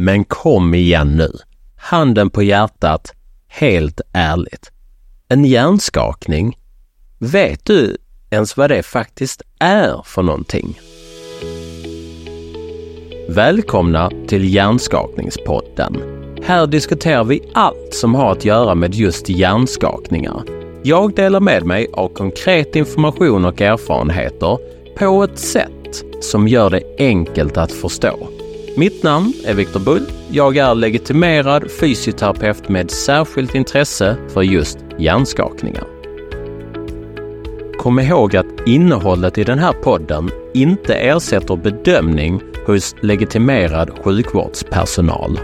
Men 0.00 0.24
kom 0.24 0.74
igen 0.74 1.16
nu. 1.16 1.32
Handen 1.76 2.30
på 2.30 2.42
hjärtat, 2.42 3.12
helt 3.48 4.00
ärligt. 4.12 4.70
En 5.28 5.44
hjärnskakning? 5.44 6.58
Vet 7.18 7.64
du 7.64 7.96
ens 8.30 8.56
vad 8.56 8.70
det 8.70 8.82
faktiskt 8.82 9.42
är 9.58 10.02
för 10.04 10.22
någonting? 10.22 10.80
Välkomna 13.28 14.10
till 14.28 14.54
Hjärnskakningspodden. 14.54 15.96
Här 16.44 16.66
diskuterar 16.66 17.24
vi 17.24 17.42
allt 17.54 17.94
som 17.94 18.14
har 18.14 18.32
att 18.32 18.44
göra 18.44 18.74
med 18.74 18.94
just 18.94 19.28
hjärnskakningar. 19.28 20.42
Jag 20.82 21.14
delar 21.14 21.40
med 21.40 21.64
mig 21.64 21.86
av 21.92 22.08
konkret 22.08 22.76
information 22.76 23.44
och 23.44 23.60
erfarenheter 23.60 24.58
på 24.98 25.24
ett 25.24 25.38
sätt 25.38 26.04
som 26.20 26.48
gör 26.48 26.70
det 26.70 26.82
enkelt 26.98 27.56
att 27.56 27.72
förstå. 27.72 28.37
Mitt 28.78 29.02
namn 29.02 29.32
är 29.44 29.54
Viktor 29.54 29.80
Bull. 29.80 30.06
Jag 30.30 30.56
är 30.56 30.74
legitimerad 30.74 31.70
fysioterapeut 31.80 32.68
med 32.68 32.90
särskilt 32.90 33.54
intresse 33.54 34.16
för 34.28 34.42
just 34.42 34.78
hjärnskakningar. 34.98 35.84
Kom 37.78 37.98
ihåg 37.98 38.36
att 38.36 38.66
innehållet 38.66 39.38
i 39.38 39.44
den 39.44 39.58
här 39.58 39.72
podden 39.72 40.30
inte 40.54 40.94
ersätter 40.94 41.56
bedömning 41.56 42.40
hos 42.66 42.94
legitimerad 43.02 43.90
sjukvårdspersonal. 44.04 45.40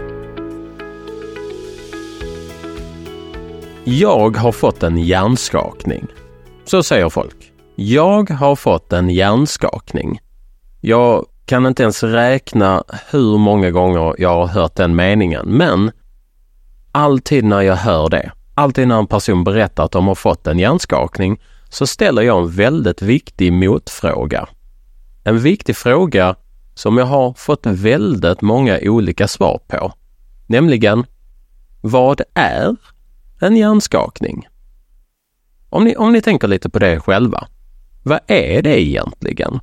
Jag 3.83 4.37
har 4.37 4.51
fått 4.51 4.83
en 4.83 4.97
hjärnskakning. 4.97 6.07
Så 6.65 6.83
säger 6.83 7.09
folk. 7.09 7.51
Jag 7.75 8.29
har 8.29 8.55
fått 8.55 8.93
en 8.93 9.09
hjärnskakning. 9.09 10.19
Jag 10.81 11.25
kan 11.45 11.65
inte 11.65 11.83
ens 11.83 12.03
räkna 12.03 12.83
hur 13.09 13.37
många 13.37 13.71
gånger 13.71 14.15
jag 14.17 14.35
har 14.35 14.47
hört 14.47 14.75
den 14.75 14.95
meningen, 14.95 15.45
men 15.45 15.91
alltid 16.91 17.43
när 17.43 17.61
jag 17.61 17.75
hör 17.75 18.09
det, 18.09 18.31
alltid 18.53 18.87
när 18.87 18.99
en 18.99 19.07
person 19.07 19.43
berättar 19.43 19.83
att 19.85 19.91
de 19.91 20.07
har 20.07 20.15
fått 20.15 20.47
en 20.47 20.59
hjärnskakning, 20.59 21.41
så 21.69 21.87
ställer 21.87 22.21
jag 22.21 22.41
en 22.41 22.51
väldigt 22.51 23.01
viktig 23.01 23.53
motfråga. 23.53 24.47
En 25.23 25.39
viktig 25.39 25.75
fråga 25.75 26.35
som 26.75 26.97
jag 26.97 27.05
har 27.05 27.33
fått 27.33 27.65
väldigt 27.65 28.41
många 28.41 28.79
olika 28.81 29.27
svar 29.27 29.59
på. 29.67 29.93
Nämligen, 30.47 31.05
vad 31.81 32.21
är 32.33 32.75
en 33.39 33.57
hjärnskakning? 33.57 34.47
Om 35.69 35.83
ni, 35.83 35.95
om 35.95 36.13
ni 36.13 36.21
tänker 36.21 36.47
lite 36.47 36.69
på 36.69 36.79
det 36.79 36.99
själva, 36.99 37.47
vad 38.03 38.19
är 38.27 38.61
det 38.61 38.81
egentligen? 38.81 39.59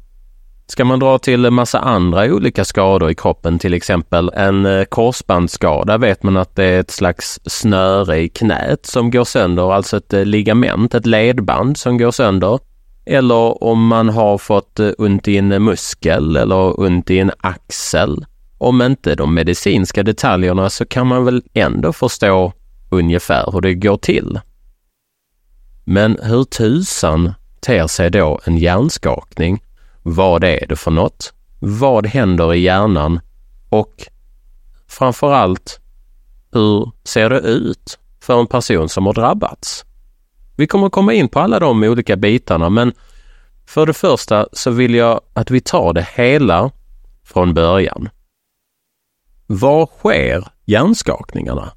Ska 0.72 0.84
man 0.84 0.98
dra 0.98 1.18
till 1.18 1.44
en 1.44 1.54
massa 1.54 1.78
andra 1.78 2.24
olika 2.24 2.64
skador 2.64 3.10
i 3.10 3.14
kroppen, 3.14 3.58
till 3.58 3.74
exempel 3.74 4.30
en 4.34 4.66
eh, 4.66 4.84
korsbandsskada 4.84 5.98
vet 5.98 6.22
man 6.22 6.36
att 6.36 6.56
det 6.56 6.64
är 6.64 6.80
ett 6.80 6.90
slags 6.90 7.40
snöre 7.44 8.18
i 8.18 8.28
knät 8.28 8.86
som 8.86 9.10
går 9.10 9.24
sönder, 9.24 9.72
alltså 9.72 9.96
ett 9.96 10.12
eh, 10.12 10.24
ligament, 10.24 10.94
ett 10.94 11.06
ledband 11.06 11.76
som 11.76 11.98
går 11.98 12.10
sönder. 12.10 12.58
Eller 13.06 13.64
om 13.64 13.86
man 13.86 14.08
har 14.08 14.38
fått 14.38 14.80
eh, 14.80 14.90
ont 14.98 15.28
i 15.28 15.36
en 15.36 15.64
muskel 15.64 16.36
eller 16.36 16.80
ont 16.80 17.10
i 17.10 17.18
en 17.18 17.32
axel. 17.40 18.24
Om 18.58 18.82
inte 18.82 19.14
de 19.14 19.34
medicinska 19.34 20.02
detaljerna 20.02 20.70
så 20.70 20.86
kan 20.86 21.06
man 21.06 21.24
väl 21.24 21.42
ändå 21.54 21.92
förstå 21.92 22.52
ungefär 22.90 23.52
hur 23.52 23.60
det 23.60 23.74
går 23.74 23.96
till. 23.96 24.40
Men 25.84 26.18
hur 26.22 26.44
tusan 26.44 27.32
ter 27.60 27.86
sig 27.86 28.10
då 28.10 28.40
en 28.44 28.58
hjärnskakning 28.58 29.60
vad 30.02 30.44
är 30.44 30.66
det 30.68 30.76
för 30.76 30.90
något? 30.90 31.32
Vad 31.60 32.06
händer 32.06 32.54
i 32.54 32.60
hjärnan? 32.60 33.20
Och 33.68 34.06
framför 34.88 35.32
allt, 35.32 35.80
hur 36.52 36.90
ser 37.04 37.30
det 37.30 37.38
ut 37.38 37.98
för 38.20 38.40
en 38.40 38.46
person 38.46 38.88
som 38.88 39.06
har 39.06 39.12
drabbats? 39.12 39.84
Vi 40.56 40.66
kommer 40.66 40.88
komma 40.88 41.12
in 41.12 41.28
på 41.28 41.40
alla 41.40 41.58
de 41.58 41.82
olika 41.82 42.16
bitarna, 42.16 42.70
men 42.70 42.92
för 43.66 43.86
det 43.86 43.92
första 43.92 44.46
så 44.52 44.70
vill 44.70 44.94
jag 44.94 45.20
att 45.32 45.50
vi 45.50 45.60
tar 45.60 45.92
det 45.92 46.08
hela 46.14 46.70
från 47.24 47.54
början. 47.54 48.08
Var 49.46 49.86
sker 49.86 50.48
hjärnskakningarna? 50.64 51.72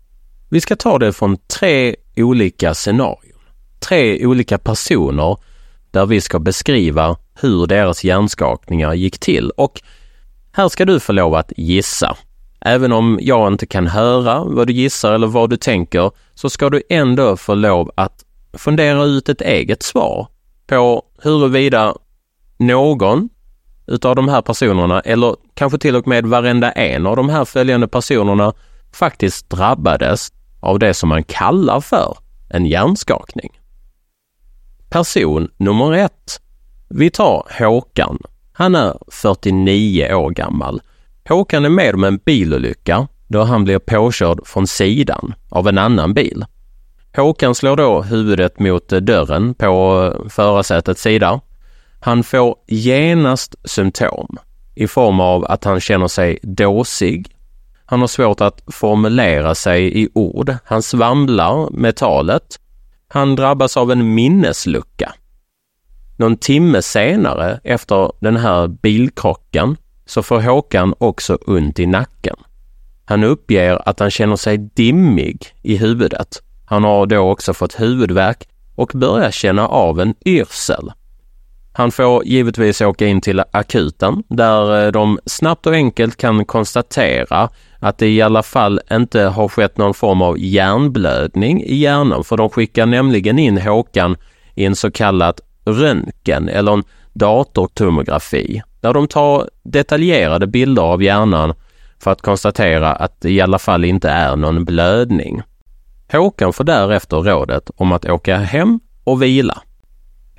Vi 0.49 0.61
ska 0.61 0.75
ta 0.75 0.99
det 0.99 1.13
från 1.13 1.37
tre 1.37 1.95
olika 2.15 2.73
scenarion. 2.73 3.39
Tre 3.79 4.25
olika 4.25 4.57
personer 4.57 5.37
där 5.91 6.05
vi 6.05 6.21
ska 6.21 6.39
beskriva 6.39 7.17
hur 7.41 7.67
deras 7.67 8.03
hjärnskakningar 8.03 8.93
gick 8.93 9.19
till. 9.19 9.49
Och 9.49 9.81
här 10.51 10.69
ska 10.69 10.85
du 10.85 10.99
få 10.99 11.13
lov 11.13 11.35
att 11.35 11.53
gissa. 11.57 12.17
Även 12.61 12.91
om 12.91 13.19
jag 13.21 13.47
inte 13.47 13.65
kan 13.65 13.87
höra 13.87 14.43
vad 14.43 14.67
du 14.67 14.73
gissar 14.73 15.13
eller 15.13 15.27
vad 15.27 15.49
du 15.49 15.57
tänker 15.57 16.11
så 16.33 16.49
ska 16.49 16.69
du 16.69 16.81
ändå 16.89 17.37
få 17.37 17.55
lov 17.55 17.91
att 17.95 18.25
fundera 18.53 19.03
ut 19.03 19.29
ett 19.29 19.41
eget 19.41 19.83
svar 19.83 20.27
på 20.67 21.03
huruvida 21.21 21.95
någon 22.57 23.29
utav 23.87 24.15
de 24.15 24.29
här 24.29 24.41
personerna 24.41 24.99
eller 24.99 25.35
kanske 25.53 25.77
till 25.77 25.95
och 25.95 26.07
med 26.07 26.25
varenda 26.25 26.71
en 26.71 27.07
av 27.07 27.15
de 27.15 27.29
här 27.29 27.45
följande 27.45 27.87
personerna 27.87 28.53
faktiskt 28.93 29.49
drabbades 29.49 30.31
av 30.59 30.79
det 30.79 30.93
som 30.93 31.09
man 31.09 31.23
kallar 31.23 31.81
för 31.81 32.17
en 32.49 32.65
hjärnskakning. 32.65 33.59
Person 34.89 35.51
nummer 35.57 35.93
ett. 35.93 36.41
Vi 36.97 37.09
tar 37.09 37.47
Håkan. 37.59 38.17
Han 38.53 38.75
är 38.75 38.97
49 39.11 40.13
år 40.13 40.29
gammal. 40.29 40.81
Håkan 41.29 41.65
är 41.65 41.69
med 41.69 41.95
om 41.95 42.03
en 42.03 42.17
bilolycka 42.17 43.07
då 43.27 43.43
han 43.43 43.63
blir 43.63 43.79
påkörd 43.79 44.39
från 44.45 44.67
sidan 44.67 45.33
av 45.49 45.67
en 45.67 45.77
annan 45.77 46.13
bil. 46.13 46.45
Håkan 47.15 47.55
slår 47.55 47.75
då 47.75 48.01
huvudet 48.01 48.59
mot 48.59 48.87
dörren 48.87 49.53
på 49.53 50.11
förarsätets 50.29 51.01
sida. 51.01 51.39
Han 51.99 52.23
får 52.23 52.55
genast 52.67 53.55
symptom 53.63 54.37
i 54.75 54.87
form 54.87 55.19
av 55.19 55.45
att 55.45 55.63
han 55.63 55.79
känner 55.79 56.07
sig 56.07 56.39
dåsig. 56.43 57.35
Han 57.85 57.99
har 57.99 58.07
svårt 58.07 58.41
att 58.41 58.63
formulera 58.67 59.55
sig 59.55 60.03
i 60.03 60.09
ord. 60.13 60.53
Han 60.65 60.81
svamlar 60.81 61.69
med 61.71 61.95
talet 61.95 62.59
han 63.07 63.35
drabbas 63.35 63.77
av 63.77 63.91
en 63.91 64.13
minneslucka. 64.13 65.13
Någon 66.17 66.37
timme 66.37 66.81
senare 66.81 67.59
efter 67.63 68.11
den 68.19 68.37
här 68.37 68.67
bilkrocken 68.67 69.77
så 70.05 70.23
får 70.23 70.41
Håkan 70.41 70.93
också 70.97 71.37
ont 71.47 71.79
i 71.79 71.85
nacken. 71.85 72.35
Han 73.05 73.23
uppger 73.23 73.89
att 73.89 73.99
han 73.99 74.11
känner 74.11 74.35
sig 74.35 74.57
dimmig 74.57 75.47
i 75.61 75.77
huvudet. 75.77 76.41
Han 76.65 76.83
har 76.83 77.05
då 77.05 77.17
också 77.17 77.53
fått 77.53 77.79
huvudvärk 77.79 78.47
och 78.75 78.91
börjar 78.93 79.31
känna 79.31 79.67
av 79.67 79.99
en 79.99 80.15
yrsel. 80.25 80.91
Han 81.73 81.91
får 81.91 82.25
givetvis 82.25 82.81
åka 82.81 83.07
in 83.07 83.21
till 83.21 83.43
akuten 83.51 84.23
där 84.27 84.85
eh, 84.85 84.91
de 84.91 85.19
snabbt 85.25 85.65
och 85.65 85.73
enkelt 85.73 86.17
kan 86.17 86.45
konstatera 86.45 87.49
att 87.79 87.97
det 87.97 88.07
i 88.07 88.21
alla 88.21 88.43
fall 88.43 88.81
inte 88.91 89.21
har 89.21 89.47
skett 89.47 89.77
någon 89.77 89.93
form 89.93 90.21
av 90.21 90.39
hjärnblödning 90.39 91.63
i 91.63 91.75
hjärnan 91.75 92.23
för 92.23 92.37
de 92.37 92.49
skickar 92.49 92.85
nämligen 92.85 93.39
in 93.39 93.57
Håkan 93.57 94.17
i 94.55 94.65
en 94.65 94.75
så 94.75 94.91
kallad 94.91 95.41
röntgen 95.65 96.49
eller 96.49 96.71
en 96.71 96.83
datortomografi 97.13 98.61
där 98.79 98.93
de 98.93 99.07
tar 99.07 99.49
detaljerade 99.63 100.47
bilder 100.47 100.83
av 100.83 101.03
hjärnan 101.03 101.53
för 101.99 102.11
att 102.11 102.21
konstatera 102.21 102.91
att 102.91 103.21
det 103.21 103.31
i 103.31 103.41
alla 103.41 103.59
fall 103.59 103.85
inte 103.85 104.09
är 104.09 104.35
någon 104.35 104.65
blödning. 104.65 105.41
Håkan 106.11 106.53
får 106.53 106.63
därefter 106.63 107.17
rådet 107.17 107.69
om 107.75 107.91
att 107.91 108.05
åka 108.05 108.37
hem 108.37 108.79
och 109.03 109.23
vila. 109.23 109.61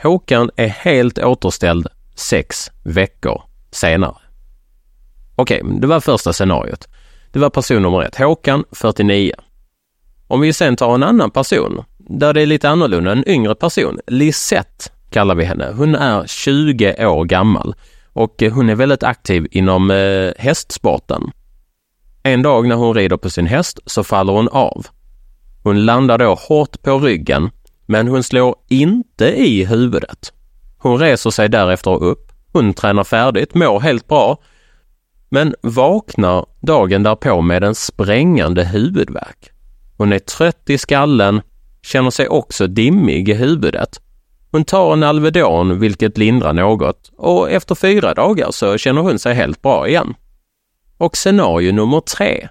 Håkan 0.02 0.50
är 0.56 0.68
helt 0.68 1.18
återställd 1.18 1.86
sex 2.14 2.70
veckor 2.84 3.42
senare. 3.70 4.16
Okej, 5.36 5.62
det 5.80 5.86
var 5.86 6.00
första 6.00 6.32
scenariot. 6.32 6.88
Det 7.32 7.38
var 7.38 7.50
person 7.50 7.82
nummer 7.82 8.02
ett, 8.02 8.16
Håkan, 8.16 8.64
49. 8.72 9.32
Om 10.26 10.40
vi 10.40 10.52
sen 10.52 10.76
tar 10.76 10.94
en 10.94 11.02
annan 11.02 11.30
person, 11.30 11.84
där 11.98 12.34
det 12.34 12.42
är 12.42 12.46
lite 12.46 12.68
annorlunda, 12.68 13.12
en 13.12 13.28
yngre 13.28 13.54
person, 13.54 13.98
Lisette 14.06 14.90
kallar 15.10 15.34
vi 15.34 15.44
henne. 15.44 15.72
Hon 15.76 15.94
är 15.94 16.26
20 16.26 17.06
år 17.06 17.24
gammal 17.24 17.74
och 18.12 18.42
eh, 18.42 18.52
hon 18.52 18.68
är 18.68 18.74
väldigt 18.74 19.02
aktiv 19.02 19.46
inom 19.50 19.90
eh, 19.90 20.32
hästsporten. 20.38 21.22
En 22.22 22.42
dag 22.42 22.68
när 22.68 22.76
hon 22.76 22.94
rider 22.94 23.16
på 23.16 23.30
sin 23.30 23.46
häst 23.46 23.78
så 23.86 24.04
faller 24.04 24.32
hon 24.32 24.48
av. 24.48 24.86
Hon 25.62 25.84
landar 25.84 26.18
då 26.18 26.34
hårt 26.34 26.82
på 26.82 26.98
ryggen, 26.98 27.50
men 27.86 28.08
hon 28.08 28.22
slår 28.22 28.56
inte 28.68 29.26
i 29.26 29.64
huvudet. 29.64 30.32
Hon 30.78 30.98
reser 30.98 31.30
sig 31.30 31.48
därefter 31.48 32.02
upp. 32.02 32.32
Hon 32.52 32.74
tränar 32.74 33.04
färdigt, 33.04 33.54
mår 33.54 33.80
helt 33.80 34.08
bra 34.08 34.38
men 35.28 35.54
vaknar 35.60 36.46
dagen 36.60 37.02
därpå 37.02 37.40
med 37.40 37.64
en 37.64 37.74
sprängande 37.74 38.64
huvudvärk. 38.64 39.50
Hon 39.96 40.12
är 40.12 40.18
trött 40.18 40.70
i 40.70 40.78
skallen, 40.78 41.40
känner 41.82 42.10
sig 42.10 42.28
också 42.28 42.66
dimmig 42.66 43.28
i 43.28 43.34
huvudet. 43.34 44.00
Hon 44.56 44.64
tar 44.64 44.92
en 44.92 45.02
Alvedon 45.02 45.78
vilket 45.78 46.18
lindrar 46.18 46.52
något 46.52 47.10
och 47.16 47.50
efter 47.50 47.74
fyra 47.74 48.14
dagar 48.14 48.50
så 48.50 48.78
känner 48.78 49.00
hon 49.00 49.18
sig 49.18 49.34
helt 49.34 49.62
bra 49.62 49.88
igen. 49.88 50.14
Och 50.98 51.16
scenario 51.16 51.72
nummer 51.72 52.00
tre. 52.00 52.48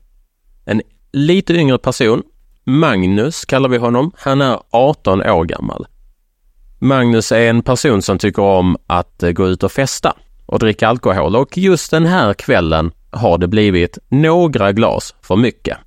En 0.65 0.81
lite 1.11 1.53
yngre 1.53 1.77
person, 1.77 2.23
Magnus 2.63 3.45
kallar 3.45 3.69
vi 3.69 3.77
honom, 3.77 4.11
han 4.17 4.41
är 4.41 4.59
18 4.69 5.21
år 5.21 5.45
gammal. 5.45 5.87
Magnus 6.79 7.31
är 7.31 7.49
en 7.49 7.61
person 7.61 8.01
som 8.01 8.17
tycker 8.17 8.43
om 8.43 8.77
att 8.87 9.23
eh, 9.23 9.31
gå 9.31 9.47
ut 9.47 9.63
och 9.63 9.71
festa 9.71 10.13
och 10.45 10.59
dricka 10.59 10.87
alkohol 10.87 11.35
och 11.35 11.57
just 11.57 11.91
den 11.91 12.05
här 12.05 12.33
kvällen 12.33 12.91
har 13.11 13.37
det 13.37 13.47
blivit 13.47 13.97
några 14.07 14.71
glas 14.71 15.15
för 15.21 15.35
mycket. 15.35 15.77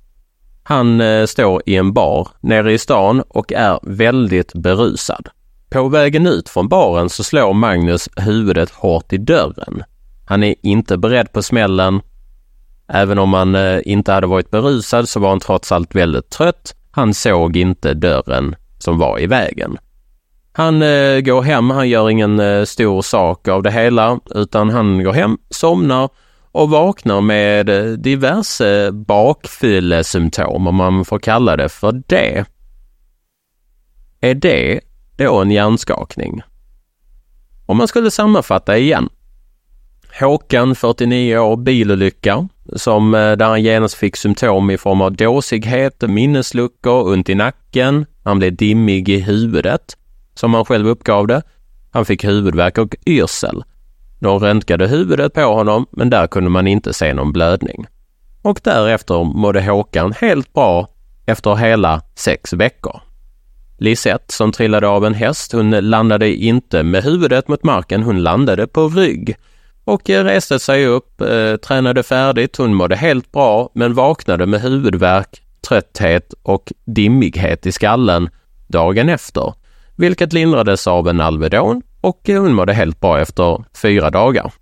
Han 0.63 1.01
eh, 1.01 1.25
står 1.25 1.61
i 1.65 1.75
en 1.75 1.93
bar 1.93 2.27
nere 2.41 2.73
i 2.73 2.77
stan 2.77 3.21
och 3.21 3.53
är 3.53 3.79
väldigt 3.83 4.53
berusad. 4.53 5.29
På 5.69 5.89
vägen 5.89 6.27
ut 6.27 6.49
från 6.49 6.67
baren 6.67 7.09
så 7.09 7.23
slår 7.23 7.53
Magnus 7.53 8.09
huvudet 8.15 8.69
hårt 8.69 9.13
i 9.13 9.17
dörren. 9.17 9.83
Han 10.25 10.43
är 10.43 10.55
inte 10.63 10.97
beredd 10.97 11.33
på 11.33 11.41
smällen. 11.41 12.01
Även 12.87 13.19
om 13.19 13.33
han 13.33 13.55
eh, 13.55 13.79
inte 13.85 14.11
hade 14.11 14.27
varit 14.27 14.51
berusad 14.51 15.09
så 15.09 15.19
var 15.19 15.29
han 15.29 15.39
trots 15.39 15.71
allt 15.71 15.95
väldigt 15.95 16.29
trött. 16.29 16.75
Han 16.91 17.13
såg 17.13 17.57
inte 17.57 17.93
dörren 17.93 18.55
som 18.77 18.97
var 18.97 19.19
i 19.19 19.27
vägen. 19.27 19.77
Han 20.51 20.81
eh, 20.81 21.19
går 21.19 21.41
hem, 21.41 21.69
han 21.69 21.89
gör 21.89 22.09
ingen 22.09 22.39
eh, 22.39 22.63
stor 22.63 23.01
sak 23.01 23.47
av 23.47 23.63
det 23.63 23.71
hela 23.71 24.19
utan 24.35 24.69
han 24.69 25.03
går 25.03 25.13
hem, 25.13 25.37
somnar 25.49 26.09
och 26.51 26.69
vaknar 26.69 27.21
med 27.21 27.69
diverse 27.99 28.91
bakfyllesymptom 28.91 30.67
om 30.67 30.75
man 30.75 31.05
får 31.05 31.19
kalla 31.19 31.55
det 31.55 31.69
för 31.69 32.01
det. 32.07 32.45
Är 34.21 34.33
det 34.33 34.79
då 35.25 35.41
en 35.41 35.51
hjärnskakning? 35.51 36.41
Om 37.65 37.77
man 37.77 37.87
skulle 37.87 38.11
sammanfatta 38.11 38.77
igen. 38.77 39.09
Håkan, 40.19 40.75
49 40.75 41.37
år, 41.37 41.57
bilolycka, 41.57 42.47
som 42.75 43.15
eh, 43.15 43.31
där 43.31 43.45
han 43.45 43.63
genast 43.63 43.95
fick 43.95 44.15
symptom 44.15 44.69
i 44.69 44.77
form 44.77 45.01
av 45.01 45.11
dåsighet, 45.11 46.01
minnesluckor, 46.01 47.13
ont 47.13 47.29
i 47.29 47.35
nacken, 47.35 48.05
han 48.23 48.39
blev 48.39 48.55
dimmig 48.55 49.09
i 49.09 49.19
huvudet, 49.19 49.97
som 50.33 50.53
han 50.53 50.65
själv 50.65 50.87
uppgav 50.87 51.27
det. 51.27 51.41
Han 51.91 52.05
fick 52.05 52.23
huvudvärk 52.23 52.77
och 52.77 52.95
yrsel. 53.05 53.63
De 54.19 54.39
röntgade 54.39 54.87
huvudet 54.87 55.33
på 55.33 55.41
honom, 55.41 55.85
men 55.91 56.09
där 56.09 56.27
kunde 56.27 56.49
man 56.49 56.67
inte 56.67 56.93
se 56.93 57.13
någon 57.13 57.31
blödning. 57.31 57.85
Och 58.41 58.59
därefter 58.63 59.23
mådde 59.23 59.61
Håkan 59.61 60.13
helt 60.13 60.53
bra 60.53 60.87
efter 61.25 61.55
hela 61.55 62.01
sex 62.15 62.53
veckor. 62.53 63.01
Lisette 63.79 64.33
som 64.33 64.51
trillade 64.51 64.87
av 64.87 65.05
en 65.05 65.13
häst, 65.13 65.51
hon 65.51 65.71
landade 65.71 66.35
inte 66.35 66.83
med 66.83 67.03
huvudet 67.03 67.47
mot 67.47 67.63
marken, 67.63 68.03
hon 68.03 68.23
landade 68.23 68.67
på 68.67 68.87
rygg 68.87 69.35
och 69.83 70.09
reste 70.09 70.59
sig 70.59 70.85
upp, 70.85 71.21
eh, 71.21 71.55
tränade 71.55 72.03
färdigt, 72.03 72.57
hon 72.57 72.73
mådde 72.73 72.95
helt 72.95 73.31
bra 73.31 73.69
men 73.73 73.93
vaknade 73.93 74.45
med 74.45 74.61
huvudvärk, 74.61 75.41
trötthet 75.67 76.33
och 76.43 76.73
dimmighet 76.85 77.65
i 77.65 77.71
skallen 77.71 78.29
dagen 78.67 79.09
efter, 79.09 79.53
vilket 79.95 80.33
lindrades 80.33 80.87
av 80.87 81.07
en 81.07 81.21
Alvedon 81.21 81.81
och 82.01 82.21
hon 82.27 82.53
mådde 82.53 82.73
helt 82.73 82.99
bra 82.99 83.19
efter 83.19 83.63
fyra 83.81 84.09
dagar. 84.09 84.53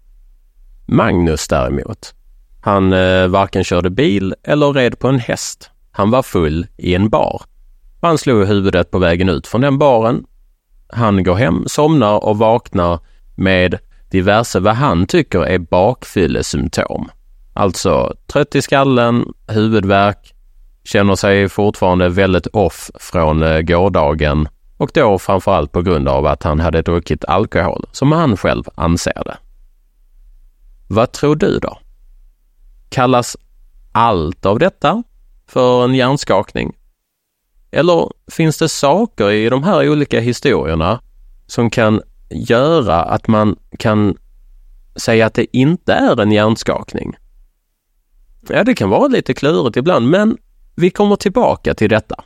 Magnus 0.85 1.47
däremot, 1.47 2.13
han 2.61 2.93
eh, 2.93 3.27
varken 3.27 3.63
körde 3.63 3.89
bil 3.89 4.35
eller 4.43 4.73
red 4.73 4.99
på 4.99 5.07
en 5.07 5.19
häst. 5.19 5.71
Han 5.91 6.11
var 6.11 6.23
full 6.23 6.67
i 6.77 6.95
en 6.95 7.09
bar. 7.09 7.41
Han 8.01 8.17
slog 8.17 8.47
huvudet 8.47 8.91
på 8.91 8.99
vägen 8.99 9.29
ut 9.29 9.47
från 9.47 9.61
den 9.61 9.77
baren. 9.77 10.25
Han 10.89 11.23
går 11.23 11.35
hem, 11.35 11.63
somnar 11.67 12.25
och 12.25 12.37
vaknar 12.37 12.99
med 13.35 13.79
diverse 14.11 14.59
vad 14.59 14.75
han 14.75 15.05
tycker 15.05 15.39
är 15.39 15.59
bakfyllesymptom. 15.59 17.09
Alltså 17.53 18.13
trött 18.27 18.55
i 18.55 18.61
skallen, 18.61 19.33
huvudvärk, 19.47 20.33
känner 20.83 21.15
sig 21.15 21.49
fortfarande 21.49 22.09
väldigt 22.09 22.47
off 22.47 22.91
från 22.95 23.43
eh, 23.43 23.61
gårdagen 23.61 24.47
och 24.77 24.91
då 24.93 25.19
framförallt 25.19 25.71
på 25.71 25.81
grund 25.81 26.07
av 26.07 26.25
att 26.25 26.43
han 26.43 26.59
hade 26.59 26.81
druckit 26.81 27.25
alkohol, 27.25 27.85
som 27.91 28.11
han 28.11 28.37
själv 28.37 28.63
anser 28.75 29.23
det. 29.25 29.37
Vad 30.87 31.11
tror 31.11 31.35
du 31.35 31.59
då? 31.59 31.77
Kallas 32.89 33.37
allt 33.91 34.45
av 34.45 34.59
detta 34.59 35.03
för 35.47 35.83
en 35.83 35.95
hjärnskakning? 35.95 36.76
Eller 37.71 38.11
finns 38.31 38.57
det 38.57 38.69
saker 38.69 39.31
i 39.31 39.49
de 39.49 39.63
här 39.63 39.89
olika 39.89 40.19
historierna 40.19 41.01
som 41.47 41.69
kan 41.69 42.01
göra 42.29 43.03
att 43.03 43.27
man 43.27 43.55
kan 43.79 44.17
säga 44.95 45.25
att 45.25 45.33
det 45.33 45.57
inte 45.57 45.93
är 45.93 46.21
en 46.21 46.31
hjärnskakning? 46.31 47.15
Ja, 48.49 48.63
det 48.63 48.73
kan 48.73 48.89
vara 48.89 49.07
lite 49.07 49.33
klurigt 49.33 49.77
ibland, 49.77 50.09
men 50.09 50.37
vi 50.75 50.89
kommer 50.89 51.15
tillbaka 51.15 51.73
till 51.73 51.89
detta. 51.89 52.23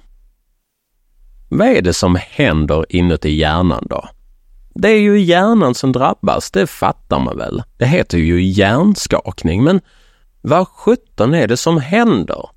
Vad 1.49 1.67
är 1.67 1.81
det 1.81 1.93
som 1.93 2.17
händer 2.29 2.85
inuti 2.89 3.29
hjärnan 3.29 3.87
då? 3.89 4.09
Det 4.73 4.89
är 4.89 4.99
ju 4.99 5.19
hjärnan 5.19 5.75
som 5.75 5.91
drabbas, 5.91 6.51
det 6.51 6.67
fattar 6.67 7.19
man 7.19 7.37
väl. 7.37 7.63
Det 7.77 7.85
heter 7.85 8.17
ju 8.17 8.43
hjärnskakning, 8.43 9.63
men 9.63 9.81
vad 10.41 10.67
sjutton 10.67 11.33
är 11.33 11.47
det 11.47 11.57
som 11.57 11.77
händer? 11.77 12.49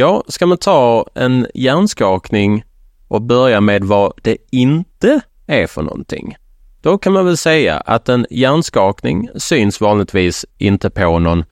Ja, 0.00 0.24
ska 0.28 0.46
man 0.46 0.58
ta 0.58 1.06
en 1.14 1.46
hjärnskakning 1.54 2.64
och 3.08 3.22
börja 3.22 3.60
med 3.60 3.84
vad 3.84 4.12
det 4.22 4.36
inte 4.50 5.20
är 5.46 5.66
för 5.66 5.82
någonting. 5.82 6.36
Då 6.82 6.98
kan 6.98 7.12
man 7.12 7.26
väl 7.26 7.36
säga 7.36 7.76
att 7.76 8.08
en 8.08 8.26
hjärnskakning 8.30 9.28
syns 9.36 9.80
vanligtvis 9.80 10.46
inte 10.58 10.90
på 10.90 11.18
någon 11.18 11.44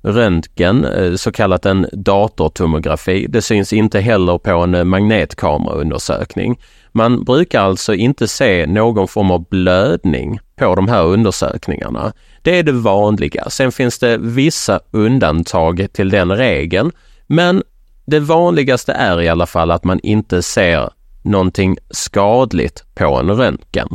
röntgen, 0.00 0.84
eh, 0.84 1.14
så 1.14 1.32
kallat 1.32 1.66
en 1.66 1.86
datortomografi. 1.92 3.26
Det 3.28 3.42
syns 3.42 3.72
inte 3.72 4.00
heller 4.00 4.38
på 4.38 4.50
en 4.50 4.74
eh, 4.74 4.84
magnetkameraundersökning. 4.84 6.58
Man 6.92 7.24
brukar 7.24 7.60
alltså 7.60 7.94
inte 7.94 8.28
se 8.28 8.66
någon 8.66 9.08
form 9.08 9.30
av 9.30 9.44
blödning 9.48 10.38
på 10.56 10.74
de 10.74 10.88
här 10.88 11.04
undersökningarna. 11.04 12.12
Det 12.42 12.58
är 12.58 12.62
det 12.62 12.72
vanliga. 12.72 13.50
Sen 13.50 13.72
finns 13.72 13.98
det 13.98 14.18
vissa 14.18 14.80
undantag 14.90 15.86
till 15.92 16.10
den 16.10 16.32
regeln, 16.32 16.92
men 17.26 17.62
det 18.04 18.20
vanligaste 18.20 18.92
är 18.92 19.20
i 19.20 19.28
alla 19.28 19.46
fall 19.46 19.70
att 19.70 19.84
man 19.84 20.00
inte 20.02 20.42
ser 20.42 20.90
någonting 21.22 21.76
skadligt 21.90 22.84
på 22.94 23.04
en 23.04 23.30
röntgen. 23.30 23.88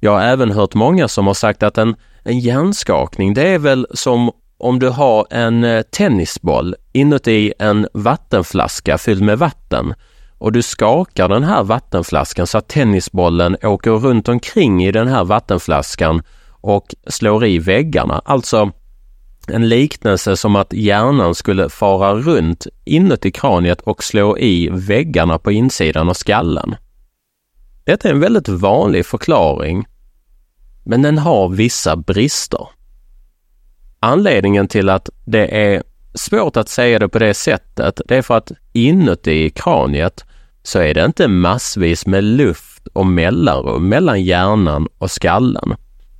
Jag 0.00 0.12
har 0.12 0.22
även 0.22 0.50
hört 0.50 0.74
många 0.74 1.08
som 1.08 1.26
har 1.26 1.34
sagt 1.34 1.62
att 1.62 1.78
en, 1.78 1.96
en 2.24 2.38
hjärnskakning, 2.38 3.34
det 3.34 3.48
är 3.48 3.58
väl 3.58 3.86
som 3.94 4.30
om 4.58 4.78
du 4.78 4.88
har 4.88 5.26
en 5.30 5.64
eh, 5.64 5.82
tennisboll 5.82 6.74
inuti 6.92 7.52
en 7.58 7.88
vattenflaska 7.92 8.98
fylld 8.98 9.22
med 9.22 9.38
vatten 9.38 9.94
och 10.38 10.52
du 10.52 10.62
skakar 10.62 11.28
den 11.28 11.44
här 11.44 11.62
vattenflaskan 11.62 12.46
så 12.46 12.58
att 12.58 12.68
tennisbollen 12.68 13.56
åker 13.62 13.90
runt 13.90 14.28
omkring 14.28 14.84
i 14.84 14.92
den 14.92 15.08
här 15.08 15.24
vattenflaskan 15.24 16.22
och 16.60 16.94
slår 17.06 17.46
i 17.46 17.58
väggarna. 17.58 18.22
Alltså 18.24 18.70
en 19.50 19.68
liknelse 19.68 20.36
som 20.36 20.56
att 20.56 20.72
hjärnan 20.72 21.34
skulle 21.34 21.68
fara 21.68 22.14
runt 22.14 22.66
inuti 22.84 23.30
kraniet 23.30 23.80
och 23.80 24.04
slå 24.04 24.38
i 24.38 24.68
väggarna 24.72 25.38
på 25.38 25.52
insidan 25.52 26.08
av 26.08 26.14
skallen. 26.14 26.76
Detta 27.84 28.08
är 28.08 28.12
en 28.12 28.20
väldigt 28.20 28.48
vanlig 28.48 29.06
förklaring, 29.06 29.86
men 30.84 31.02
den 31.02 31.18
har 31.18 31.48
vissa 31.48 31.96
brister. 31.96 32.68
Anledningen 34.00 34.68
till 34.68 34.88
att 34.88 35.10
det 35.24 35.74
är 35.74 35.82
svårt 36.14 36.56
att 36.56 36.68
säga 36.68 36.98
det 36.98 37.08
på 37.08 37.18
det 37.18 37.34
sättet, 37.34 38.00
det 38.08 38.16
är 38.16 38.22
för 38.22 38.36
att 38.36 38.52
inuti 38.72 39.50
kraniet 39.50 40.24
så 40.62 40.78
är 40.78 40.94
det 40.94 41.04
inte 41.04 41.28
massvis 41.28 42.06
med 42.06 42.24
luft 42.24 42.88
och 42.92 43.06
mellanrum 43.06 43.88
mellan 43.88 44.22
hjärnan 44.22 44.88
och 44.98 45.10
skallen. 45.10 45.74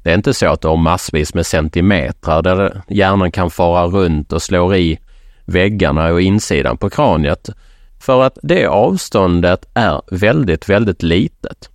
Det 0.07 0.13
är 0.13 0.15
inte 0.15 0.35
så 0.35 0.47
att 0.47 0.61
du 0.61 0.69
har 0.69 0.77
massvis 0.77 1.35
med 1.35 1.47
centimeter 1.47 2.43
där 2.43 2.83
hjärnan 2.89 3.31
kan 3.31 3.51
fara 3.51 3.87
runt 3.87 4.33
och 4.33 4.43
slå 4.43 4.75
i 4.75 4.99
väggarna 5.45 6.13
och 6.13 6.21
insidan 6.21 6.77
på 6.77 6.91
kraniet. 6.91 7.49
För 8.01 8.23
att 8.23 8.39
det 8.43 8.67
avståndet 8.67 9.69
är 9.75 10.03
väldigt, 10.11 10.69
väldigt 10.69 11.03
litet. 11.03 11.71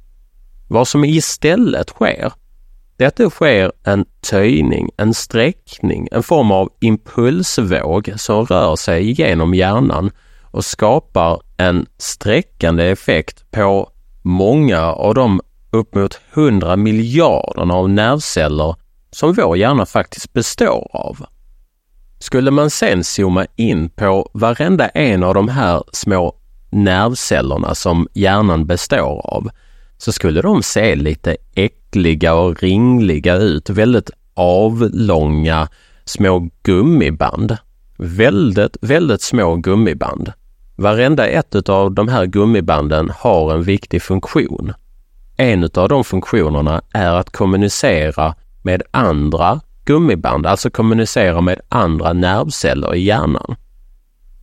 Vad 0.70 0.88
som 0.88 1.06
istället 1.06 1.90
sker, 1.90 2.34
det 2.98 3.04
är 3.04 3.08
att 3.08 3.16
det 3.16 3.30
sker 3.30 3.72
en 3.84 4.06
töjning, 4.30 4.90
en 4.98 5.14
sträckning, 5.14 6.08
en 6.12 6.24
form 6.24 6.52
av 6.52 6.70
impulsvåg 6.80 8.14
som 8.16 8.46
rör 8.46 8.76
sig 8.76 9.22
genom 9.22 9.54
hjärnan 9.54 10.12
och 10.42 10.66
skapar 10.66 11.42
en 11.58 11.86
sträckande 11.98 12.84
effekt 12.84 13.52
på 13.52 13.90
många 14.22 14.82
av 14.82 15.14
de 15.14 15.42
upp 15.72 15.96
mot 15.96 16.20
100 16.34 16.76
miljarderna 16.76 17.74
av 17.74 17.90
nervceller 17.90 18.76
som 19.12 19.34
vår 19.34 19.58
hjärna 19.58 19.86
faktiskt 19.86 20.34
består 20.34 20.90
av. 20.94 21.26
Skulle 22.20 22.52
man 22.52 22.70
sen 22.70 23.04
zooma 23.04 23.46
in 23.56 23.90
på 23.90 24.30
varenda 24.34 24.88
en 24.88 25.24
av 25.24 25.34
de 25.34 25.50
här 25.50 25.84
små 25.94 26.36
nervcellerna 26.70 27.76
som 27.76 28.08
hjärnan 28.14 28.66
består 28.66 29.22
av 29.36 29.50
så 29.98 30.12
skulle 30.12 30.42
de 30.42 30.64
se 30.64 30.96
lite 30.96 31.38
äckliga 31.56 32.34
och 32.34 32.64
ringliga 32.64 33.36
ut, 33.36 33.70
väldigt 33.70 34.10
avlånga 34.34 35.68
små 36.06 36.50
gummiband. 36.64 37.58
väldigt, 37.98 38.78
väldigt 38.82 39.22
små 39.22 39.56
gummiband. 39.56 40.34
Varenda 40.76 41.28
ett 41.28 41.70
av 41.70 41.92
de 41.92 42.08
här 42.08 42.26
gummibanden 42.26 43.12
har 43.18 43.54
en 43.54 43.64
viktig 43.64 44.02
funktion. 44.02 44.74
En 45.42 45.70
av 45.74 45.90
de 45.90 46.04
funktionerna 46.04 46.82
är 46.94 47.12
att 47.12 47.30
kommunicera 47.30 48.36
med 48.62 48.84
andra 48.92 49.60
gummiband, 49.86 50.46
alltså 50.46 50.70
kommunicera 50.70 51.42
med 51.42 51.62
andra 51.70 52.14
nervceller 52.14 52.96
i 52.96 53.04
hjärnan. 53.04 53.56